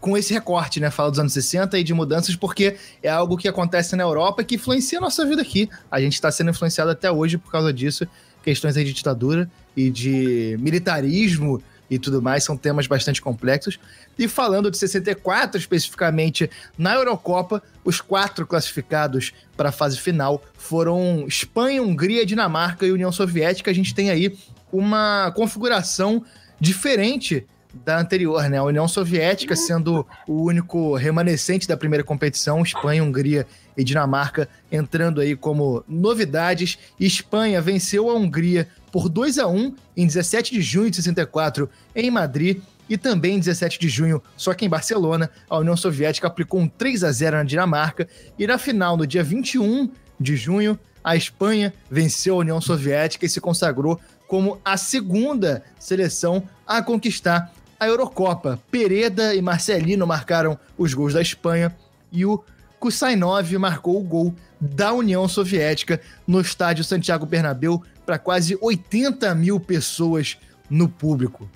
[0.00, 0.90] com esse recorte, né?
[0.90, 4.44] Fala dos anos 60 e de mudanças, porque é algo que acontece na Europa e
[4.44, 5.68] que influencia a nossa vida aqui.
[5.90, 8.06] A gente está sendo influenciado até hoje por causa disso.
[8.42, 13.78] Questões aí de ditadura e de militarismo e tudo mais, são temas bastante complexos.
[14.18, 21.24] E falando de 64 especificamente, na Eurocopa, os quatro classificados para a fase final foram
[21.26, 23.70] Espanha, Hungria, Dinamarca e União Soviética.
[23.70, 24.38] A gente tem aí
[24.72, 26.24] uma configuração
[26.60, 28.58] diferente da anterior, né?
[28.58, 35.20] A União Soviética sendo o único remanescente da primeira competição, Espanha, Hungria e Dinamarca entrando
[35.20, 36.78] aí como novidades.
[36.98, 42.10] Espanha venceu a Hungria por 2 a 1 em 17 de junho de 64 em
[42.10, 46.60] Madrid e também em 17 de junho, só que em Barcelona, a União Soviética aplicou
[46.60, 49.88] um 3 a 0 na Dinamarca e na final, no dia 21
[50.18, 56.42] de junho, a Espanha venceu a União Soviética e se consagrou como a segunda seleção
[56.66, 58.60] a conquistar a Eurocopa.
[58.70, 61.74] Pereda e Marcelino marcaram os gols da Espanha
[62.12, 62.42] e o
[62.78, 69.60] Kusainov marcou o gol da União Soviética no estádio Santiago Bernabéu para quase 80 mil
[69.60, 70.36] pessoas
[70.68, 71.48] no público.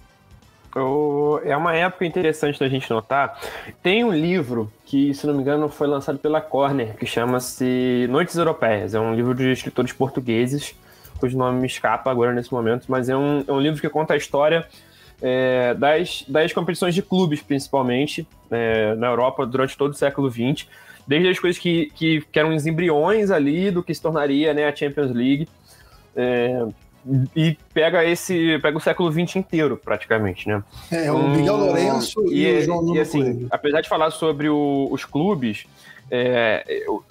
[1.44, 3.40] É uma época interessante da gente notar.
[3.82, 8.36] Tem um livro que, se não me engano, foi lançado pela Corner, que chama-se Noites
[8.36, 8.94] Europeias.
[8.94, 10.76] É um livro de escritores portugueses,
[11.18, 14.14] cujo nome me escapa agora nesse momento, mas é um, é um livro que conta
[14.14, 14.64] a história
[15.20, 20.68] é, das, das competições de clubes, principalmente, é, na Europa durante todo o século XX.
[21.04, 24.68] Desde as coisas que, que, que eram os embriões ali do que se tornaria né,
[24.68, 25.48] a Champions League
[26.16, 26.66] é,
[27.36, 30.62] e pega esse pega o século XX inteiro praticamente, né?
[30.90, 34.10] É, o Miguel hum, Lourenço e, e, o João Nuno e assim, apesar de falar
[34.10, 35.66] sobre o, os clubes,
[36.10, 37.04] é, eu,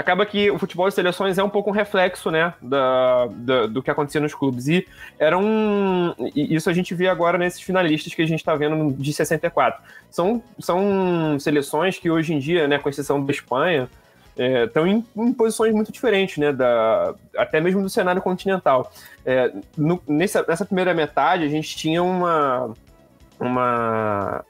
[0.00, 3.82] acaba que o futebol de seleções é um pouco um reflexo, né, da, da, do
[3.82, 4.66] que acontecia nos clubes.
[4.66, 4.86] E
[5.18, 6.14] era um.
[6.34, 9.80] E isso a gente vê agora nesses finalistas que a gente está vendo de 64.
[10.10, 13.88] São, são seleções que hoje em dia, né, com exceção da Espanha,
[14.36, 16.52] estão é, em, em, posições muito diferentes, né?
[16.52, 18.90] Da, até mesmo do cenário continental.
[19.24, 22.72] É, no, nessa, nessa primeira metade, a gente tinha uma,
[23.38, 24.44] uma,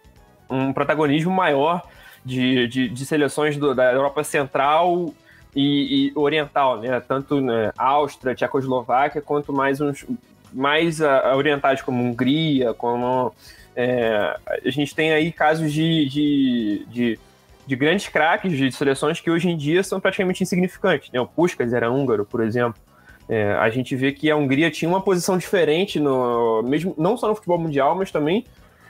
[0.49, 1.83] um protagonismo maior
[2.25, 5.13] de, de, de seleções do, da Europa Central
[5.55, 7.01] e, e Oriental, né?
[7.01, 10.05] Tanto né, Áustria, Tchecoslováquia, quanto mais uns
[10.53, 13.33] mais a, a orientais como Hungria, como
[13.77, 17.19] é, a gente tem aí casos de, de, de
[17.71, 21.09] de grandes craques de seleções que hoje em dia são praticamente insignificantes.
[21.13, 21.21] Né?
[21.21, 22.83] O Puskas era húngaro, por exemplo.
[23.29, 27.29] É, a gente vê que a Hungria tinha uma posição diferente, no, mesmo, não só
[27.29, 28.45] no futebol mundial, mas também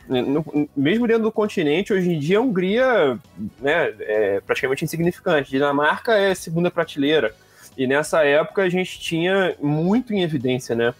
[0.08, 0.42] né, no,
[0.74, 3.18] mesmo dentro do continente, hoje em dia a Hungria
[3.60, 5.50] né, é praticamente insignificante.
[5.50, 7.34] Dinamarca é segunda prateleira.
[7.76, 10.94] E nessa época a gente tinha muito em evidência, né?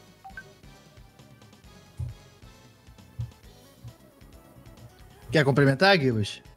[5.32, 6.49] Quer complementar, Guilherme?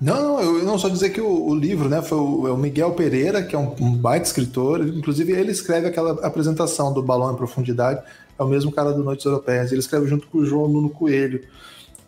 [0.00, 2.56] Não, não, eu não só dizer que o, o livro, né, foi o, é o,
[2.56, 7.32] Miguel Pereira, que é um, um baita escritor, inclusive ele escreve aquela apresentação do Balão
[7.32, 8.02] em Profundidade,
[8.38, 11.42] é o mesmo cara do Noites Europeias, ele escreve junto com o João Nuno Coelho.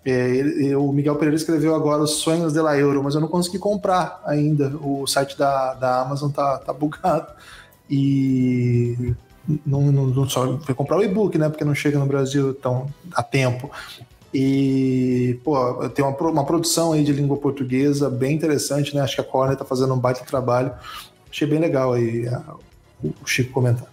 [0.04, 3.28] É, ele, o Miguel Pereira escreveu agora Os Sonhos de la Euro, mas eu não
[3.28, 7.30] consegui comprar ainda, o site da, da Amazon tá, tá bugado,
[7.90, 9.14] e
[9.66, 12.86] não, não, não só foi comprar o e-book, né, porque não chega no Brasil tão
[13.14, 13.70] a tempo,
[14.32, 19.02] e, pô, tem uma, uma produção aí de língua portuguesa bem interessante, né?
[19.02, 20.72] Acho que a Corner tá fazendo um baita trabalho.
[21.30, 22.42] Achei bem legal aí a,
[23.04, 23.92] o Chico comentar.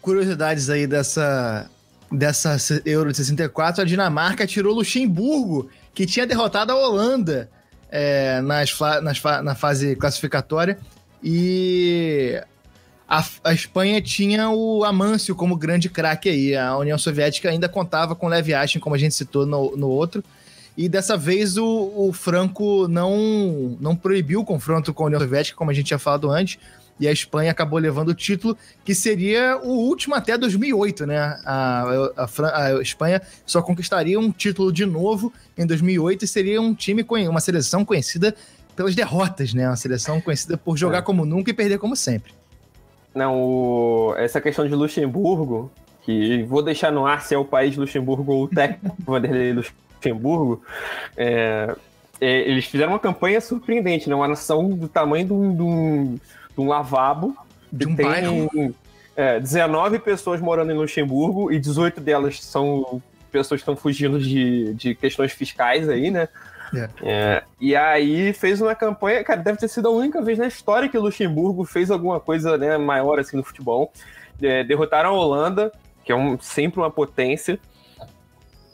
[0.00, 1.68] Curiosidades aí dessa,
[2.12, 7.50] dessa Euro de 64, a Dinamarca tirou Luxemburgo, que tinha derrotado a Holanda
[7.90, 10.78] é, nas, nas, na fase classificatória.
[11.22, 12.40] E
[13.10, 16.54] a, a Espanha tinha o Amâncio como grande craque aí.
[16.54, 20.22] A União Soviética ainda contava com Lev Yashin, como a gente citou no, no outro.
[20.76, 25.58] E dessa vez o, o Franco não, não proibiu o confronto com a União Soviética,
[25.58, 26.56] como a gente tinha falado antes,
[27.00, 31.18] e a Espanha acabou levando o título, que seria o último até 2008, né?
[31.44, 31.84] A,
[32.16, 37.04] a, a, Espanha só conquistaria um título de novo em 2008 e seria um time,
[37.28, 38.36] uma seleção conhecida
[38.76, 39.66] pelas derrotas, né?
[39.66, 41.02] Uma seleção conhecida por jogar é.
[41.02, 42.39] como nunca e perder como sempre.
[43.14, 44.14] Não, o...
[44.16, 45.70] essa questão de Luxemburgo,
[46.02, 49.52] que vou deixar no ar se é o país de Luxemburgo ou o técnico Vanderlei
[49.52, 50.62] Luxemburgo,
[51.16, 51.74] é...
[52.20, 54.14] é, eles fizeram uma campanha surpreendente, né?
[54.14, 56.18] Uma nação do tamanho de um, de um,
[56.54, 57.36] de um lavabo.
[57.72, 58.74] De um tem, bairro.
[59.16, 64.74] É, 19 pessoas morando em Luxemburgo e 18 delas são pessoas que estão fugindo de,
[64.74, 66.28] de questões fiscais aí, né?
[66.74, 66.88] É.
[67.02, 70.88] é, e aí fez uma campanha, cara, deve ter sido a única vez na história
[70.88, 73.92] que Luxemburgo fez alguma coisa né, maior assim no futebol.
[74.40, 75.72] É, derrotaram a Holanda,
[76.04, 77.58] que é um, sempre uma potência,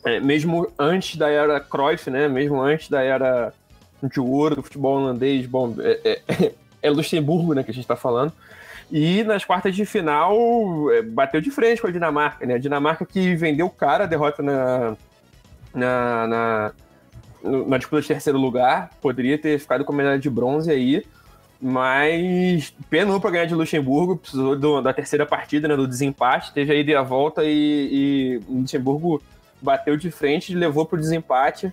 [0.07, 2.29] é, mesmo antes da era Cruyff, né?
[2.29, 3.53] Mesmo antes da era
[4.01, 7.97] de ouro do futebol holandês, bom, é, é, é Luxemburgo, né, que a gente está
[7.97, 8.33] falando.
[8.91, 10.33] E nas quartas de final
[10.93, 12.55] é, bateu de frente com a Dinamarca, né?
[12.55, 14.97] A Dinamarca que vendeu cara a derrota na,
[15.75, 16.73] na, na,
[17.67, 21.05] na disputa de terceiro lugar, poderia ter ficado com a medalha de bronze aí,
[21.61, 26.73] mas penou para ganhar de Luxemburgo, precisou do, da terceira partida, né, do desempate, teve
[26.73, 29.23] a ida e a volta e, e Luxemburgo
[29.61, 31.73] bateu de frente, levou para o desempate.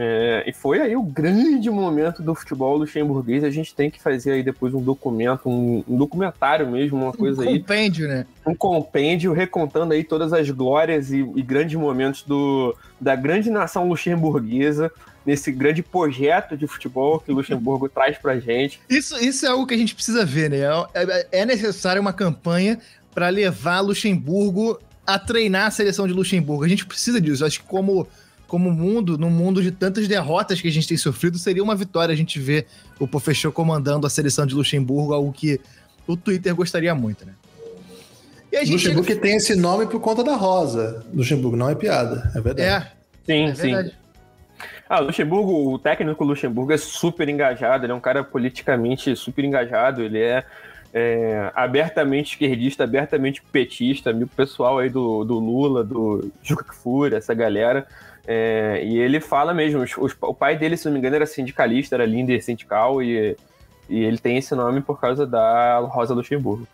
[0.00, 3.42] É, e foi aí o grande momento do futebol luxemburguês.
[3.42, 7.42] A gente tem que fazer aí depois um documento, um, um documentário mesmo, uma coisa
[7.42, 7.54] um aí.
[7.56, 8.24] Um compêndio, né?
[8.46, 13.88] Um compêndio recontando aí todas as glórias e, e, grandes momentos do, da grande nação
[13.88, 14.88] luxemburguesa
[15.26, 18.80] nesse grande projeto de futebol que Luxemburgo traz pra gente.
[18.88, 20.60] Isso, isso é algo que a gente precisa ver, né?
[20.94, 22.78] É, é necessário uma campanha
[23.12, 26.62] para levar Luxemburgo a treinar a seleção de Luxemburgo.
[26.62, 27.44] A gente precisa disso.
[27.44, 28.06] Acho que como
[28.48, 32.12] como mundo, num mundo de tantas derrotas que a gente tem sofrido, seria uma vitória
[32.12, 32.66] a gente ver
[32.98, 35.60] o Pofechou comandando a seleção de Luxemburgo, algo que
[36.06, 37.34] o Twitter gostaria muito, né?
[38.50, 39.04] Luxemburgo chega...
[39.04, 41.04] que tem esse nome por conta da Rosa.
[41.12, 42.62] Luxemburgo não é piada, é verdade.
[42.62, 42.92] É,
[43.26, 43.92] sim, é sim.
[44.88, 50.02] Ah, Luxemburgo, o técnico Luxemburgo é super engajado, ele é um cara politicamente super engajado,
[50.02, 50.42] ele é
[50.92, 57.34] é, abertamente esquerdista, abertamente petista, amigo pessoal aí do, do Lula, do Juca Kfouri, essa
[57.34, 57.86] galera.
[58.30, 61.24] É, e ele fala mesmo, os, os, o pai dele, se não me engano, era
[61.24, 63.34] sindicalista, era líder sindical, e,
[63.88, 66.68] e ele tem esse nome por causa da Rosa Luxemburgo.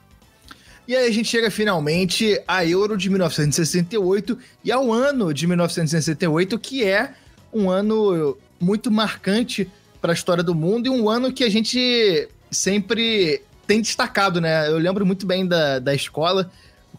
[0.88, 6.58] E aí a gente chega finalmente à Euro de 1968 e ao ano de 1968,
[6.58, 7.14] que é
[7.52, 12.28] um ano muito marcante para a história do mundo e um ano que a gente
[12.50, 14.68] sempre tem destacado, né?
[14.68, 16.50] Eu lembro muito bem da, da escola,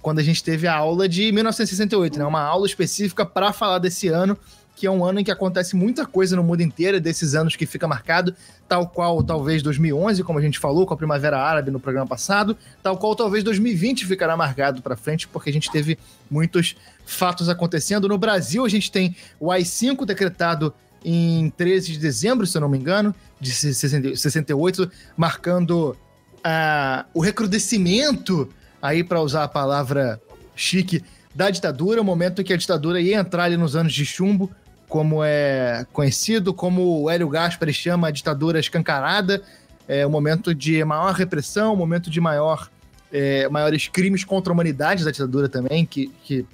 [0.05, 2.25] quando a gente teve a aula de 1968, né?
[2.25, 4.37] Uma aula específica para falar desse ano,
[4.75, 7.65] que é um ano em que acontece muita coisa no mundo inteiro, desses anos que
[7.65, 8.35] fica marcado,
[8.67, 12.55] tal qual talvez 2011, como a gente falou com a Primavera Árabe no programa passado,
[12.83, 15.97] tal qual talvez 2020 ficará marcado para frente, porque a gente teve
[16.29, 18.07] muitos fatos acontecendo.
[18.07, 20.71] No Brasil, a gente tem o AI-5 decretado
[21.03, 25.97] em 13 de dezembro, se eu não me engano, de 68, marcando
[26.43, 28.47] a, o recrudescimento,
[28.88, 30.21] aí para usar a palavra
[30.55, 34.05] chique, da ditadura, o momento em que a ditadura ia entrar ali nos anos de
[34.05, 34.49] chumbo,
[34.88, 39.41] como é conhecido, como o Hélio Gaspari chama a ditadura escancarada,
[39.88, 42.69] é o momento de maior repressão, o momento de maior,
[43.11, 46.45] é, maiores crimes contra a humanidade da ditadura também, que, que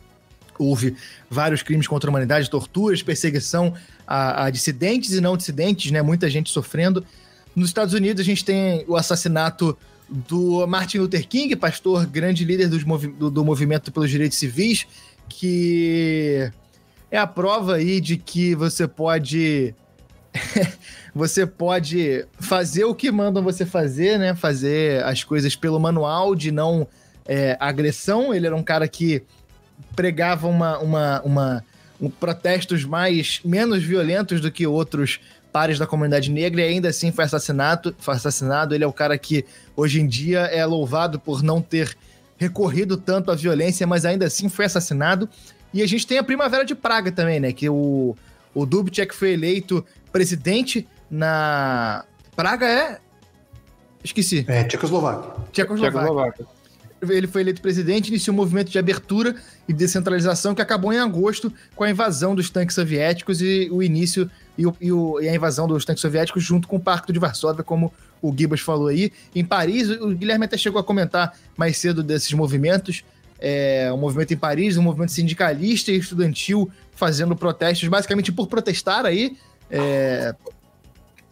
[0.57, 0.95] houve
[1.29, 3.73] vários crimes contra a humanidade, torturas, perseguição
[4.07, 6.01] a, a dissidentes e não dissidentes, né?
[6.01, 7.05] Muita gente sofrendo.
[7.55, 9.77] Nos Estados Unidos, a gente tem o assassinato
[10.12, 14.86] do Martin Luther King, pastor, grande líder movi do, do, movimento pelos direitos civis,
[15.30, 16.51] que
[17.09, 19.74] é a prova aí de que você pode.
[21.16, 24.36] você pode fazer o que mandam você fazer, né?
[24.36, 26.86] Fazer as coisas pelo manual de não
[27.26, 28.34] é, agressão.
[28.34, 29.24] Ele era um cara que
[29.95, 31.66] pregava uma, uma, uma
[32.01, 35.20] um, protestos mais menos violentos do que outros
[35.51, 38.73] pares da comunidade negra e ainda assim foi assassinado, foi assassinado.
[38.73, 39.45] Ele é o cara que
[39.75, 41.95] hoje em dia é louvado por não ter
[42.37, 45.29] recorrido tanto à violência, mas ainda assim foi assassinado.
[45.73, 47.51] E a gente tem a Primavera de Praga também, né?
[47.53, 48.15] Que o,
[48.53, 52.03] o Dubček foi eleito presidente na.
[52.35, 52.99] Praga é.
[54.03, 54.45] Esqueci.
[54.47, 55.31] É, Tchecoslováquia.
[55.51, 56.01] Tchecoslováquia.
[56.01, 56.61] Tchecoslováquia
[57.09, 59.35] ele foi eleito presidente, iniciou um movimento de abertura
[59.67, 64.29] e descentralização que acabou em agosto com a invasão dos tanques soviéticos e o início
[64.57, 67.19] e, o, e, o, e a invasão dos tanques soviéticos junto com o Pacto de
[67.19, 69.11] Varsóvia, como o Gibas falou aí.
[69.35, 73.03] Em Paris, o Guilherme até chegou a comentar mais cedo desses movimentos.
[73.39, 79.05] É, um movimento em Paris, um movimento sindicalista e estudantil fazendo protestos, basicamente por protestar
[79.05, 79.35] aí.
[79.69, 80.35] É,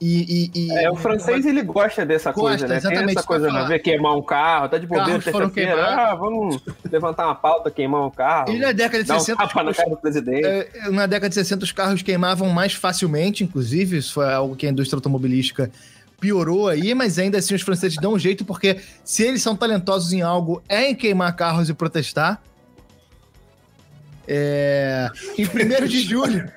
[0.02, 2.96] e, e, e, é, o francês ele gosta dessa gosta, coisa, né?
[2.96, 3.66] Tem essa coisa, né?
[3.66, 5.86] Ver queimar um carro, tá de bobeira terça-feira.
[5.86, 8.52] Ah, vamos levantar uma pauta, queimar um carro.
[8.52, 9.34] E na década de 60.
[9.34, 10.46] Um tapa na cara do presidente.
[10.46, 13.98] É, na década de 60, os carros queimavam mais facilmente, inclusive.
[13.98, 15.70] Isso foi algo que a indústria automobilística
[16.20, 20.14] piorou aí, mas ainda assim os franceses dão um jeito, porque se eles são talentosos
[20.14, 22.42] em algo, é em queimar carros e protestar.
[24.32, 25.10] É,
[25.40, 26.52] em 1 de julho,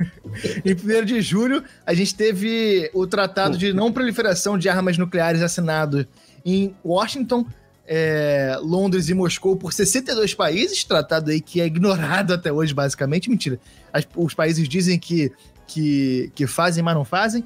[0.63, 5.41] em 1 de julho, a gente teve o Tratado de Não Proliferação de Armas Nucleares
[5.41, 6.07] assinado
[6.45, 7.47] em Washington,
[7.87, 13.31] é, Londres e Moscou por 62 países, tratado aí que é ignorado até hoje, basicamente.
[13.31, 13.59] Mentira.
[13.91, 15.33] As, os países dizem que,
[15.67, 17.43] que, que fazem, mas não fazem.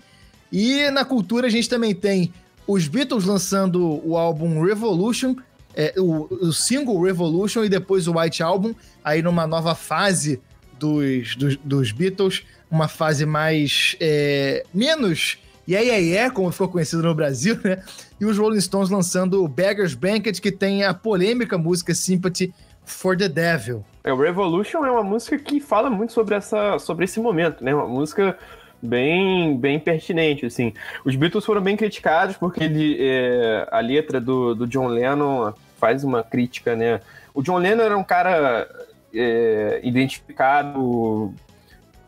[0.51, 2.33] E na cultura a gente também tem
[2.67, 5.37] os Beatles lançando o álbum Revolution,
[5.77, 8.75] é, o, o, single Revolution e depois o White Album,
[9.05, 10.41] aí numa nova fase
[10.79, 13.97] dos, dos, dos Beatles, uma fase mais.
[14.01, 17.83] É, menos Yeah Yeah Yeah, como ficou conhecido no Brasil, né?
[18.21, 22.55] E os Rolling Stones lançando o Beggar's Banquet, que tem a polêmica música Sympathy
[22.85, 23.85] for the Devil.
[24.05, 27.75] É, o Revolution é uma música que fala muito sobre, essa, sobre esse momento, né?
[27.75, 28.39] Uma música
[28.81, 30.73] bem, bem pertinente, assim.
[31.05, 36.05] Os Beatles foram bem criticados porque ele, é, a letra do, do John Lennon faz
[36.05, 37.01] uma crítica, né?
[37.35, 38.69] O John Lennon era um cara
[39.15, 41.35] é, identificado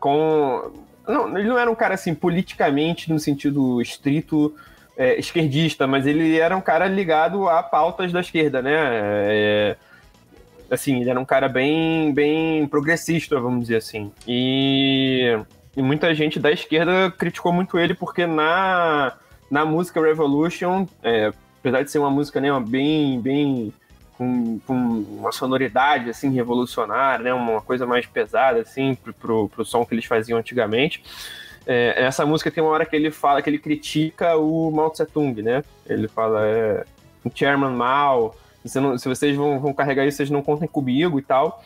[0.00, 0.72] com.
[1.06, 4.54] Não, ele não era um cara assim politicamente no sentido estrito
[4.96, 8.74] é, esquerdista, mas ele era um cara ligado a pautas da esquerda, né?
[8.74, 9.76] É,
[10.70, 14.12] assim, ele era um cara bem, bem progressista, vamos dizer assim.
[14.26, 15.38] E,
[15.76, 19.14] e muita gente da esquerda criticou muito ele porque na,
[19.50, 21.32] na música Revolution, é,
[21.68, 23.72] apesar de ser uma música né, bem, bem
[24.16, 29.64] com, com, uma sonoridade assim revolucionária, né, uma coisa mais pesada assim pro, pro, pro
[29.64, 31.02] som que eles faziam antigamente.
[31.66, 35.04] É, essa música tem uma hora que ele fala que ele critica o Mao Tse
[35.04, 35.62] Tung, né?
[35.86, 36.84] Ele fala é,
[37.34, 41.22] Chairman Mao, se, não, se vocês vão, vão carregar isso, vocês não contem comigo e
[41.22, 41.62] tal.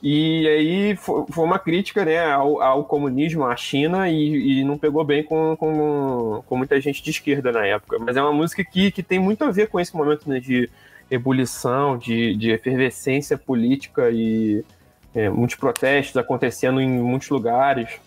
[0.00, 5.02] E aí foi uma crítica né, ao, ao comunismo, à China, e, e, não pegou
[5.04, 7.98] bem com, com, com, muita gente de esquerda na época.
[7.98, 10.70] Mas é uma música que, que tem muito a ver com esse momento né, de
[11.10, 14.64] ebulição, de, de efervescência política e
[15.12, 17.98] é, muitos protestos acontecendo em muitos lugares.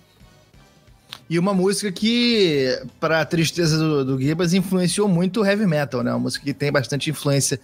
[1.30, 2.68] E uma música que,
[3.02, 6.12] para a tristeza do, do Gibas, influenciou muito o heavy metal, né?
[6.12, 7.60] Uma música que tem bastante influência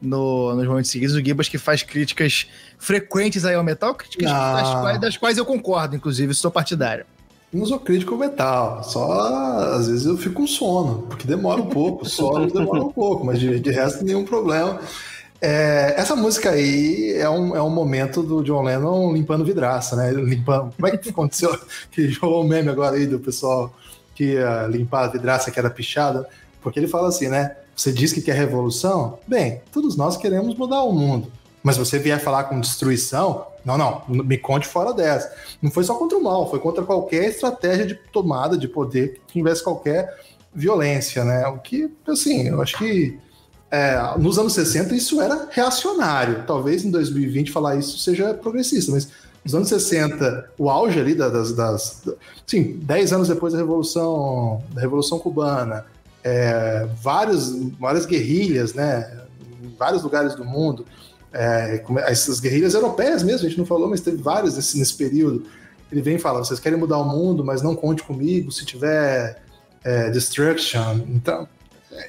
[0.00, 2.46] no, nos momentos seguidos, o Gibas que faz críticas
[2.78, 4.54] frequentes aí ao metal, críticas ah.
[4.54, 7.04] das, quais, das, quais, eu concordo, inclusive, sou partidário.
[7.52, 12.08] Não sou crítico metal, só às vezes eu fico com sono, porque demora um pouco,
[12.08, 14.80] solo demora um pouco, mas de, de resto nenhum problema.
[15.42, 20.12] É, essa música aí é um, é um momento do John Lennon limpando vidraça, né?
[20.12, 20.72] Limpando.
[20.76, 21.58] Como é que aconteceu?
[21.90, 23.74] que jogou o meme agora aí do pessoal
[24.14, 26.28] que ia limpar a vidraça que era pichada.
[26.60, 27.56] Porque ele fala assim, né?
[27.80, 29.18] Você diz que quer revolução?
[29.26, 31.32] Bem, todos nós queremos mudar o mundo.
[31.62, 35.32] Mas você vier falar com destruição, não, não, me conte fora dessa.
[35.62, 39.32] Não foi só contra o mal, foi contra qualquer estratégia de tomada de poder que
[39.32, 40.14] tivesse qualquer
[40.54, 41.46] violência, né?
[41.46, 43.18] O que, assim, eu acho que
[43.70, 46.44] é, nos anos 60 isso era reacionário.
[46.46, 49.08] Talvez em 2020 falar isso seja progressista, mas
[49.42, 51.52] nos anos 60, o auge ali das.
[51.54, 52.14] das, das
[52.46, 55.86] sim, 10 anos depois da Revolução, da Revolução Cubana,
[56.22, 59.24] é, vários, várias guerrilhas, né,
[59.62, 60.84] em vários lugares do mundo.
[61.32, 65.46] É, essas guerrilhas europeias mesmo, a gente não falou, mas teve várias nesse, nesse período.
[65.90, 69.40] Ele vem e fala: vocês querem mudar o mundo, mas não conte comigo se tiver
[69.84, 71.00] é, destruction.
[71.08, 71.48] Então,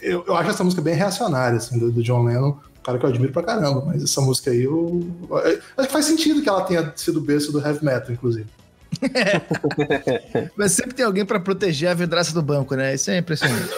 [0.01, 3.09] eu, eu, acho essa música bem reacionária, assim, do, do John Lennon cara que eu
[3.09, 5.07] admiro pra caramba, mas essa música aí eu.
[5.77, 8.47] Acho que faz sentido que ela tenha sido berço do heavy metal, inclusive.
[10.57, 12.93] mas sempre tem alguém para proteger a vidraça do banco, né?
[12.93, 13.69] Isso é impressionante.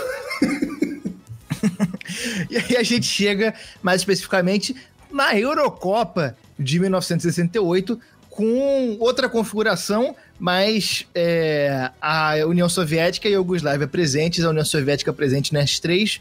[2.49, 4.75] e aí a gente chega mais especificamente
[5.11, 13.87] na Eurocopa de 1968 com outra configuração, mas é, a União Soviética e a Iugoslávia
[13.87, 16.19] presentes, a União Soviética presente nas três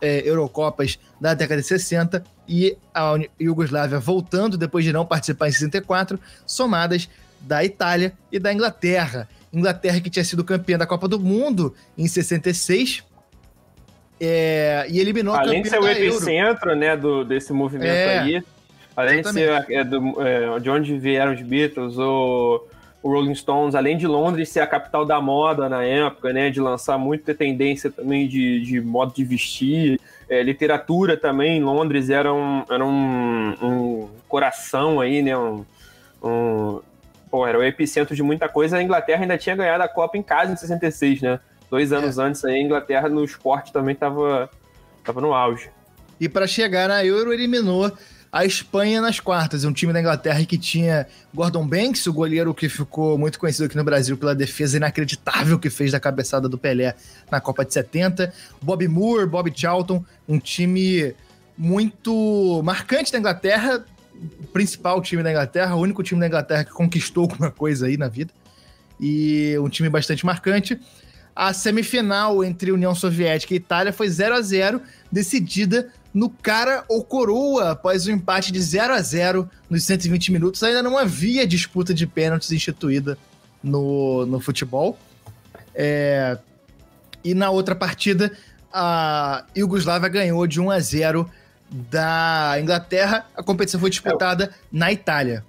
[0.00, 5.52] é, Eurocopas da década de 60 e a Iugoslávia voltando depois de não participar em
[5.52, 7.08] 64, somadas
[7.40, 9.28] da Itália e da Inglaterra.
[9.52, 13.04] Inglaterra que tinha sido campeã da Copa do Mundo em 66
[14.24, 16.80] é, e eliminou Além de ser o epicentro Euro.
[16.80, 18.42] né, do, desse movimento é, aí,
[18.96, 19.60] além exatamente.
[19.60, 22.64] de ser é, do, é, de onde vieram os Beatles, o,
[23.02, 26.60] o, Rolling Stones, além de Londres ser a capital da moda na época, né, de
[26.60, 32.64] lançar muita tendência também de, de modo de vestir, é, literatura também, Londres era um,
[32.70, 35.64] era um, um coração aí, né, um,
[36.22, 36.80] um
[37.28, 38.76] pô, era o epicentro de muita coisa.
[38.76, 41.40] A Inglaterra ainda tinha ganhado a Copa em casa em 66, né?
[41.72, 42.22] Dois anos é.
[42.22, 44.50] antes aí, a Inglaterra no esporte também estava
[45.02, 45.70] tava no auge.
[46.20, 47.90] E para chegar na Euro, eliminou
[48.30, 49.64] a Espanha nas quartas.
[49.64, 53.76] Um time da Inglaterra que tinha Gordon Banks, o goleiro que ficou muito conhecido aqui
[53.78, 56.94] no Brasil pela defesa inacreditável que fez da cabeçada do Pelé
[57.30, 58.30] na Copa de 70.
[58.60, 61.14] Bob Moore, Bob Charlton, um time
[61.56, 63.82] muito marcante da Inglaterra
[64.52, 68.08] principal time da Inglaterra, o único time da Inglaterra que conquistou alguma coisa aí na
[68.08, 68.30] vida.
[69.00, 70.78] E um time bastante marcante.
[71.34, 77.02] A semifinal entre União Soviética e Itália foi 0 a 0 decidida no cara ou
[77.02, 80.62] coroa após o um empate de 0 a 0 nos 120 minutos.
[80.62, 83.16] Ainda não havia disputa de pênaltis instituída
[83.62, 84.98] no, no futebol.
[85.74, 86.36] É...
[87.24, 88.32] E na outra partida,
[88.72, 91.30] a Iugoslávia ganhou de 1 a 0
[91.70, 93.26] da Inglaterra.
[93.34, 95.44] A competição foi disputada na Itália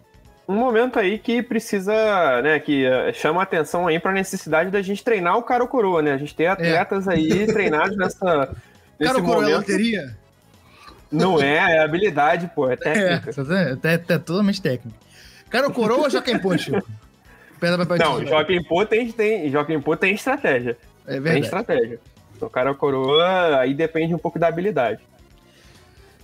[0.48, 4.70] um momento aí que precisa, né, que uh, chama a atenção aí para a necessidade
[4.70, 6.14] da gente treinar o cara ou coroa, né?
[6.14, 7.14] A gente tem atletas é.
[7.14, 8.56] aí treinados nessa
[9.00, 10.18] nesse cara coroa é loteria?
[11.12, 13.30] Não é, é habilidade, pô, é técnica.
[13.30, 14.98] É, é, é, totalmente técnica.
[15.50, 16.82] Cara ou coroa ou Joaquim Pô, Chico?
[18.00, 20.76] Não, Joaquim Pô tem, tem, Joaquim Pô tem estratégia.
[21.06, 21.34] É verdade.
[21.34, 22.00] Tem estratégia.
[22.42, 25.00] O cara ou coroa, aí depende um pouco da habilidade.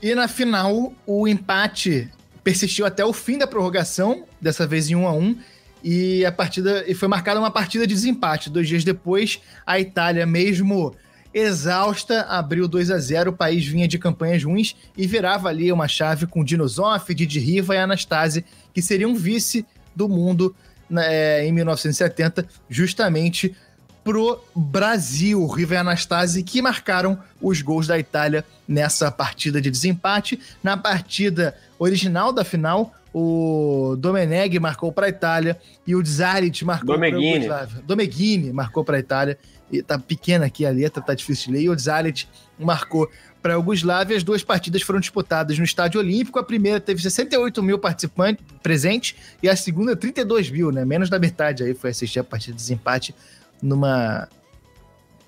[0.01, 2.09] E na final, o empate
[2.49, 5.37] persistiu até o fim da prorrogação, dessa vez em 1 a 1
[5.83, 8.49] e a partida e foi marcada uma partida de desempate.
[8.49, 10.95] Dois dias depois, a Itália, mesmo
[11.31, 15.87] exausta, abriu 2 a 0 O país vinha de campanhas ruins e virava ali uma
[15.87, 18.43] chave com Dino Zoff, Didi Riva e Anastase,
[18.73, 19.63] que seriam vice
[19.95, 20.55] do mundo
[20.89, 23.55] né, em 1970, justamente
[24.03, 25.45] pro Brasil.
[25.45, 30.39] Riva e Anastasi que marcaram os gols da Itália nessa partida de desempate.
[30.63, 35.57] Na partida original da final, o Domenech marcou para a Itália
[35.87, 37.83] e o Zarit marcou para a Yugoslávia.
[37.85, 39.37] Domeghini marcou para a Itália.
[39.71, 41.63] E tá pequena aqui a letra, tá difícil de ler.
[41.63, 42.27] E o Zarit
[42.57, 43.09] marcou
[43.41, 44.15] para a Yugoslávia.
[44.15, 46.37] As duas partidas foram disputadas no Estádio Olímpico.
[46.37, 50.85] A primeira teve 68 mil participantes presentes e a segunda 32 mil, né?
[50.85, 53.15] Menos da metade aí foi assistir a partida de desempate
[53.61, 54.27] numa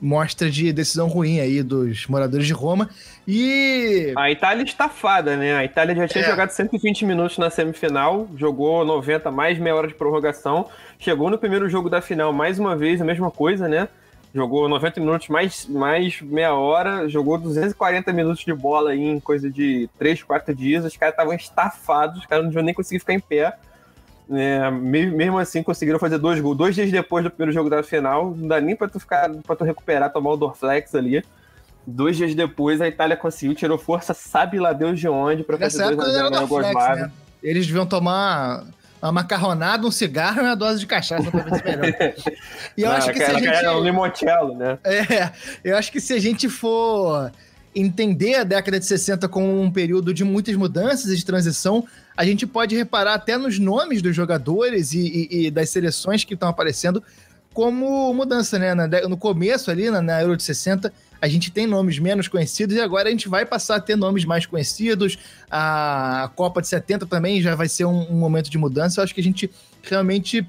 [0.02, 2.89] mostra de decisão ruim aí dos moradores de Roma.
[3.28, 4.12] E.
[4.18, 5.56] A Itália estafada, né?
[5.56, 6.28] A Itália já tinha é.
[6.28, 11.70] jogado 120 minutos na semifinal, jogou 90 mais meia hora de prorrogação, chegou no primeiro
[11.70, 13.88] jogo da final mais uma vez, a mesma coisa, né?
[14.34, 19.52] Jogou 90 minutos mais, mais meia hora, jogou 240 minutos de bola aí em coisa
[19.52, 20.86] de 3, 4 dias.
[20.86, 23.54] Os caras estavam estafados, os caras não deviam nem conseguir ficar em pé.
[24.30, 26.58] É, mesmo assim, conseguiram fazer dois gols.
[26.58, 29.56] Dois dias depois do primeiro jogo da final, não dá nem pra tu ficar, para
[29.56, 31.24] tu recuperar, tomar o Dorflex ali.
[31.86, 35.84] Dois dias depois, a Itália conseguiu, tirou força, sabe lá Deus de onde, pra Nessa
[35.84, 37.12] fazer dois a 0 na Né?
[37.42, 38.66] Eles deviam tomar
[39.02, 42.14] uma macarronada, um cigarro e uma dose de cachaça pra ver se melhor.
[42.78, 43.48] E eu não, acho que se a gente...
[43.48, 44.78] É um limoncello, né?
[44.84, 45.32] É,
[45.64, 47.32] eu acho que se a gente for
[47.76, 52.26] entender a década de 60 como um período de muitas mudanças e de transição, a
[52.26, 56.49] gente pode reparar até nos nomes dos jogadores e, e, e das seleções que estão
[56.49, 57.03] aparecendo
[57.53, 58.74] como mudança, né?
[59.07, 60.91] no começo ali, na, Euro de 60,
[61.22, 64.24] a gente tem nomes menos conhecidos e agora a gente vai passar a ter nomes
[64.24, 65.18] mais conhecidos.
[65.49, 68.99] A Copa de 70 também já vai ser um, um momento de mudança.
[68.99, 69.51] Eu acho que a gente
[69.84, 70.47] realmente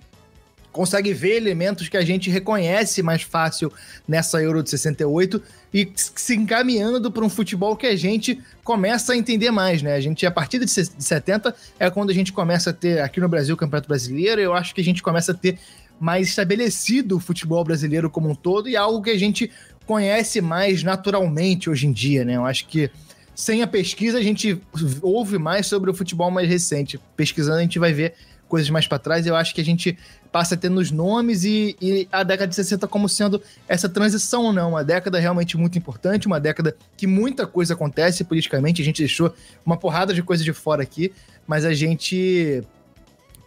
[0.73, 3.71] consegue ver elementos que a gente reconhece mais fácil
[4.09, 5.41] nessa Euro de 68
[5.73, 9.95] e se encaminhando para um futebol que a gente começa a entender mais, né?
[9.95, 13.29] A gente, a partir de 70, é quando a gente começa a ter aqui no
[13.29, 15.59] Brasil o Campeonato Brasileiro, eu acho que a gente começa a ter
[16.01, 19.51] mais estabelecido o futebol brasileiro como um todo e algo que a gente
[19.87, 22.37] conhece mais naturalmente hoje em dia, né?
[22.37, 22.91] Eu acho que
[23.35, 24.61] sem a pesquisa a gente
[25.01, 27.01] ouve mais sobre o futebol mais recente.
[27.17, 28.15] Pesquisando a gente vai ver
[28.53, 29.27] coisas mais para trás.
[29.27, 29.97] Eu acho que a gente
[30.31, 34.53] passa a ter nos nomes e, e, a década de 60 como sendo essa transição
[34.53, 34.73] não.
[34.73, 38.83] Uma década realmente muito importante, uma década que muita coisa acontece politicamente.
[38.83, 39.35] A gente deixou
[39.65, 41.11] uma porrada de coisa de fora aqui,
[41.47, 42.63] mas a gente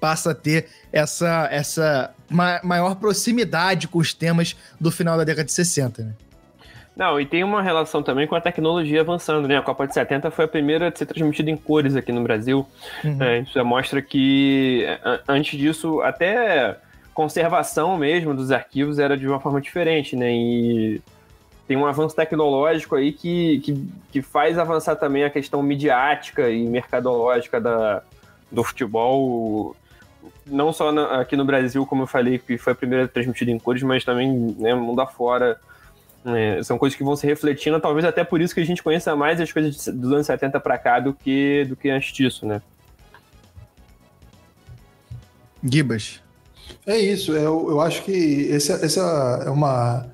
[0.01, 2.11] passa a ter essa, essa
[2.63, 6.13] maior proximidade com os temas do final da década de 60, né?
[6.95, 9.57] Não, e tem uma relação também com a tecnologia avançando, né?
[9.57, 12.65] A Copa de 70 foi a primeira a ser transmitida em cores aqui no Brasil.
[13.03, 13.21] Uhum.
[13.21, 14.85] É, isso já mostra que
[15.27, 16.77] antes disso, até
[17.13, 20.31] conservação mesmo dos arquivos era de uma forma diferente, né?
[20.31, 21.01] E
[21.67, 26.63] tem um avanço tecnológico aí que, que, que faz avançar também a questão midiática e
[26.65, 28.03] mercadológica da,
[28.51, 29.75] do futebol,
[30.45, 33.57] não só na, aqui no Brasil, como eu falei, que foi a primeira transmitida em
[33.57, 35.59] cores, mas também né, mundo afora.
[36.25, 39.15] É, são coisas que vão se refletindo, talvez até por isso que a gente conheça
[39.15, 42.61] mais as coisas dos anos 70 para cá do que, do que antes disso, né?
[45.63, 46.21] Gibas.
[46.85, 50.07] É isso, eu, eu acho que essa, essa é uma,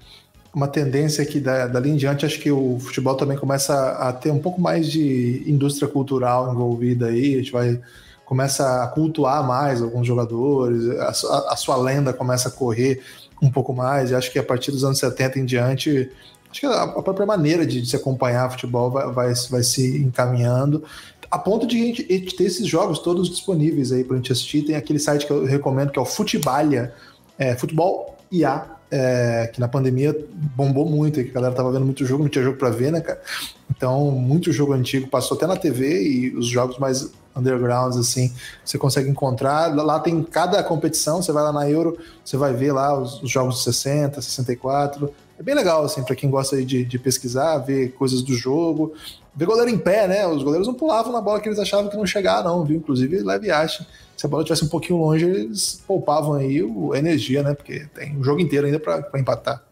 [0.54, 4.32] uma tendência que da, dali em diante acho que o futebol também começa a ter
[4.32, 7.80] um pouco mais de indústria cultural envolvida aí, a gente vai
[8.26, 13.02] começa a cultuar mais alguns jogadores, a, a sua lenda começa a correr
[13.42, 14.12] um pouco mais.
[14.12, 16.12] E acho que a partir dos anos 70 em diante,
[16.50, 20.84] acho que a, própria maneira de, de se acompanhar futebol vai, vai, vai se encaminhando.
[21.30, 24.64] a ponto de a gente, a ter esses jogos todos disponíveis aí pra gente assistir.
[24.64, 26.94] Tem aquele site que eu recomendo que é o Futebalha,
[27.38, 30.16] é, Futebol IA, é, que na pandemia
[30.56, 33.00] bombou muito, que a galera tava vendo muito jogo, não tinha jogo para ver, né,
[33.00, 33.22] cara?
[33.70, 38.78] Então, muito jogo antigo passou até na TV e os jogos mais undergrounds, assim, você
[38.78, 39.74] consegue encontrar.
[39.76, 43.30] Lá tem cada competição, você vai lá na Euro, você vai ver lá os, os
[43.30, 45.12] jogos de 60, 64.
[45.40, 48.94] É bem legal, assim, para quem gosta de, de pesquisar, ver coisas do jogo,
[49.36, 50.28] ver goleiro em pé, né?
[50.28, 52.78] Os goleiros não pulavam na bola que eles achavam que não chegava, não, viu?
[52.78, 53.86] Inclusive, leve acha.
[54.16, 56.62] Se a bola estivesse um pouquinho longe, eles poupavam aí
[56.94, 57.56] a energia, né?
[57.56, 59.64] Porque tem o jogo inteiro ainda para empatar.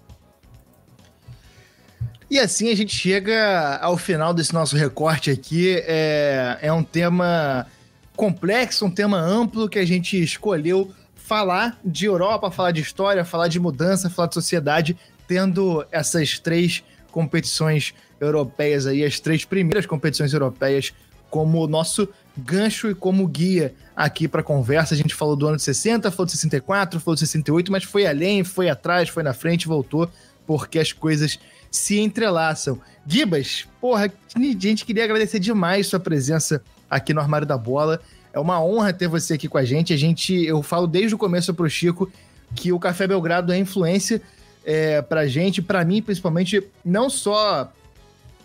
[2.30, 5.82] E assim a gente chega ao final desse nosso recorte aqui.
[5.88, 7.66] É, é um tema
[8.16, 13.48] complexo, um tema amplo que a gente escolheu falar de Europa, falar de história, falar
[13.48, 14.96] de mudança, falar de sociedade,
[15.28, 20.94] tendo essas três competições europeias aí, as três primeiras competições europeias
[21.30, 22.08] como nosso
[22.38, 24.94] gancho e como guia aqui para conversa.
[24.94, 28.06] A gente falou do ano de 60, falou de 64, falou de 68, mas foi
[28.06, 30.10] além, foi atrás, foi na frente, voltou,
[30.46, 31.40] porque as coisas
[31.72, 32.80] se entrelaçam.
[33.06, 38.00] Gibas, porra, gente queria agradecer demais sua presença aqui no Armário da Bola.
[38.32, 39.94] É uma honra ter você aqui com a gente.
[39.94, 42.12] A gente, eu falo desde o começo pro Chico
[42.56, 44.22] que o Café Belgrado é influência
[44.66, 47.72] é, pra gente, pra mim principalmente, não só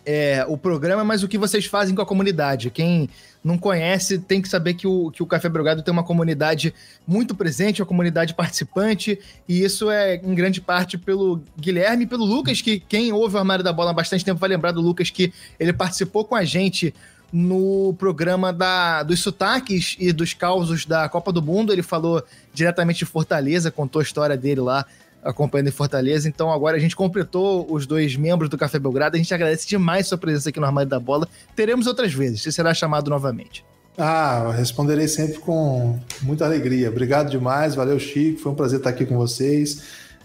[0.07, 2.71] é, o programa, mas o que vocês fazem com a comunidade.
[2.71, 3.09] Quem
[3.43, 6.75] não conhece tem que saber que o, que o Café Brugado tem uma comunidade
[7.07, 12.25] muito presente, uma comunidade participante, e isso é em grande parte pelo Guilherme e pelo
[12.25, 15.11] Lucas, que quem ouve o Armário da Bola há bastante tempo vai lembrar do Lucas,
[15.11, 16.95] que ele participou com a gente
[17.33, 21.73] no programa da, dos sotaques e dos causos da Copa do Mundo.
[21.73, 24.87] Ele falou diretamente de Fortaleza, contou a história dele lá
[25.25, 26.29] acompanhando em Fortaleza.
[26.29, 29.17] Então agora a gente completou os dois membros do Café Belgrado.
[29.17, 31.27] A gente agradece demais sua presença aqui no Armário da Bola.
[31.57, 33.65] Teremos outras vezes, você será chamado novamente.
[33.97, 36.89] Ah, responderei sempre com muita alegria.
[36.89, 38.41] Obrigado demais, valeu, Chico.
[38.41, 39.83] Foi um prazer estar aqui com vocês.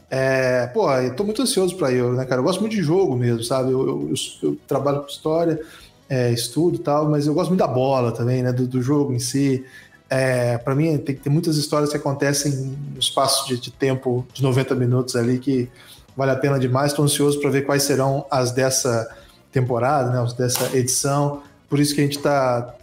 [0.10, 2.42] É, pô, eu tô muito ansioso para Euro, né, cara?
[2.42, 3.72] Eu gosto muito de jogo mesmo, sabe?
[3.72, 5.62] Eu, eu, eu, eu trabalho com história,
[6.10, 8.52] é, estudo e tal, mas eu gosto muito da bola também, né?
[8.52, 9.64] Do, do jogo em si.
[10.10, 14.26] É, para mim, tem que ter muitas histórias que acontecem no espaço de, de, tempo
[14.34, 15.70] de 90 minutos ali que
[16.18, 16.92] vale a pena demais.
[16.92, 19.08] Estou ansioso para ver quais serão as dessa
[19.52, 21.44] temporada, né, as dessa edição.
[21.70, 22.76] Por isso que a gente está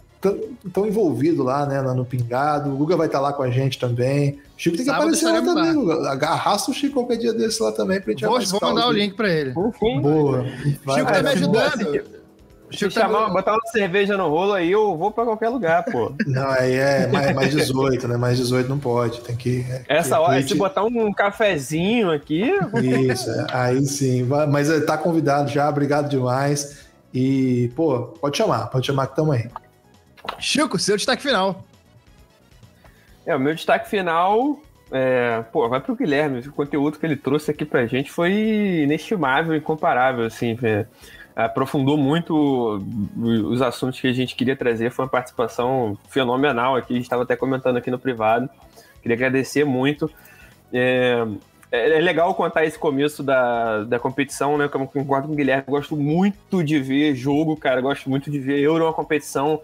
[0.73, 2.71] tão envolvido lá, né, no Pingado.
[2.71, 4.39] O Guga vai estar tá lá com a gente também.
[4.57, 5.73] O Chico tem que Sábado aparecer lá também.
[5.73, 6.27] Guga.
[6.27, 9.15] Arrasta o Chico qualquer dia desse lá também pra gente Vou, vou mandar o link
[9.15, 9.51] para ele.
[9.51, 10.45] Boa.
[10.85, 12.16] Vai, Chico tá me ajudando.
[12.71, 16.11] Se chamar, botar uma cerveja no rolo aí, eu vou pra qualquer lugar, pô.
[16.27, 18.17] Não, aí é mais, mais 18, né?
[18.17, 19.21] Mais 18 não pode.
[19.21, 19.65] Tem que.
[19.69, 22.51] É, Essa hora, se botar um cafezinho aqui.
[23.09, 24.23] Isso, é, aí sim.
[24.49, 26.85] Mas é, tá convidado já, obrigado demais.
[27.13, 29.49] E, pô, pode chamar, pode chamar que tamo aí.
[30.37, 31.63] Chico, seu destaque final.
[33.25, 34.59] É, o meu destaque final.
[34.91, 36.39] É, pô, vai pro Guilherme.
[36.39, 38.31] O conteúdo que ele trouxe aqui pra gente foi
[38.83, 40.87] inestimável, incomparável, assim, velho
[41.45, 42.83] aprofundou muito
[43.15, 44.89] os assuntos que a gente queria trazer.
[44.89, 46.93] Foi uma participação fenomenal aqui.
[46.93, 48.49] A gente estava até comentando aqui no privado.
[49.03, 50.09] Queria agradecer muito.
[50.73, 51.23] É,
[51.71, 54.67] é, é legal contar esse começo da, da competição, né?
[54.67, 57.81] Como concordo com o Guilherme, gosto muito de ver jogo, cara.
[57.81, 59.61] Gosto muito de ver Euro, uma competição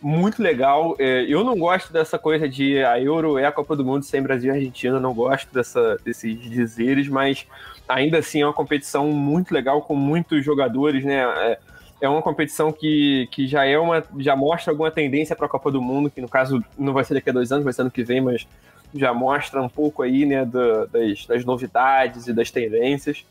[0.00, 0.94] muito legal.
[1.00, 4.22] É, eu não gosto dessa coisa de a Euro é a Copa do Mundo sem
[4.22, 7.44] Brasil e Argentina, não gosto dessa, desses dizeres, mas
[7.88, 11.22] ainda assim é uma competição muito legal com muitos jogadores, né?
[11.22, 11.58] É,
[12.00, 15.70] é uma competição que, que já é uma já mostra alguma tendência para a Copa
[15.70, 17.90] do Mundo, que no caso não vai ser daqui a dois anos, vai ser ano
[17.90, 18.46] que vem, mas
[18.94, 23.24] já mostra um pouco aí, né, do, das, das novidades e das tendências.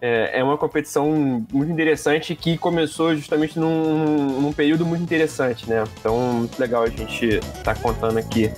[0.00, 5.84] É, é uma competição muito interessante que começou justamente num, num período muito interessante, né?
[6.00, 8.50] Então, muito legal a gente estar tá contando aqui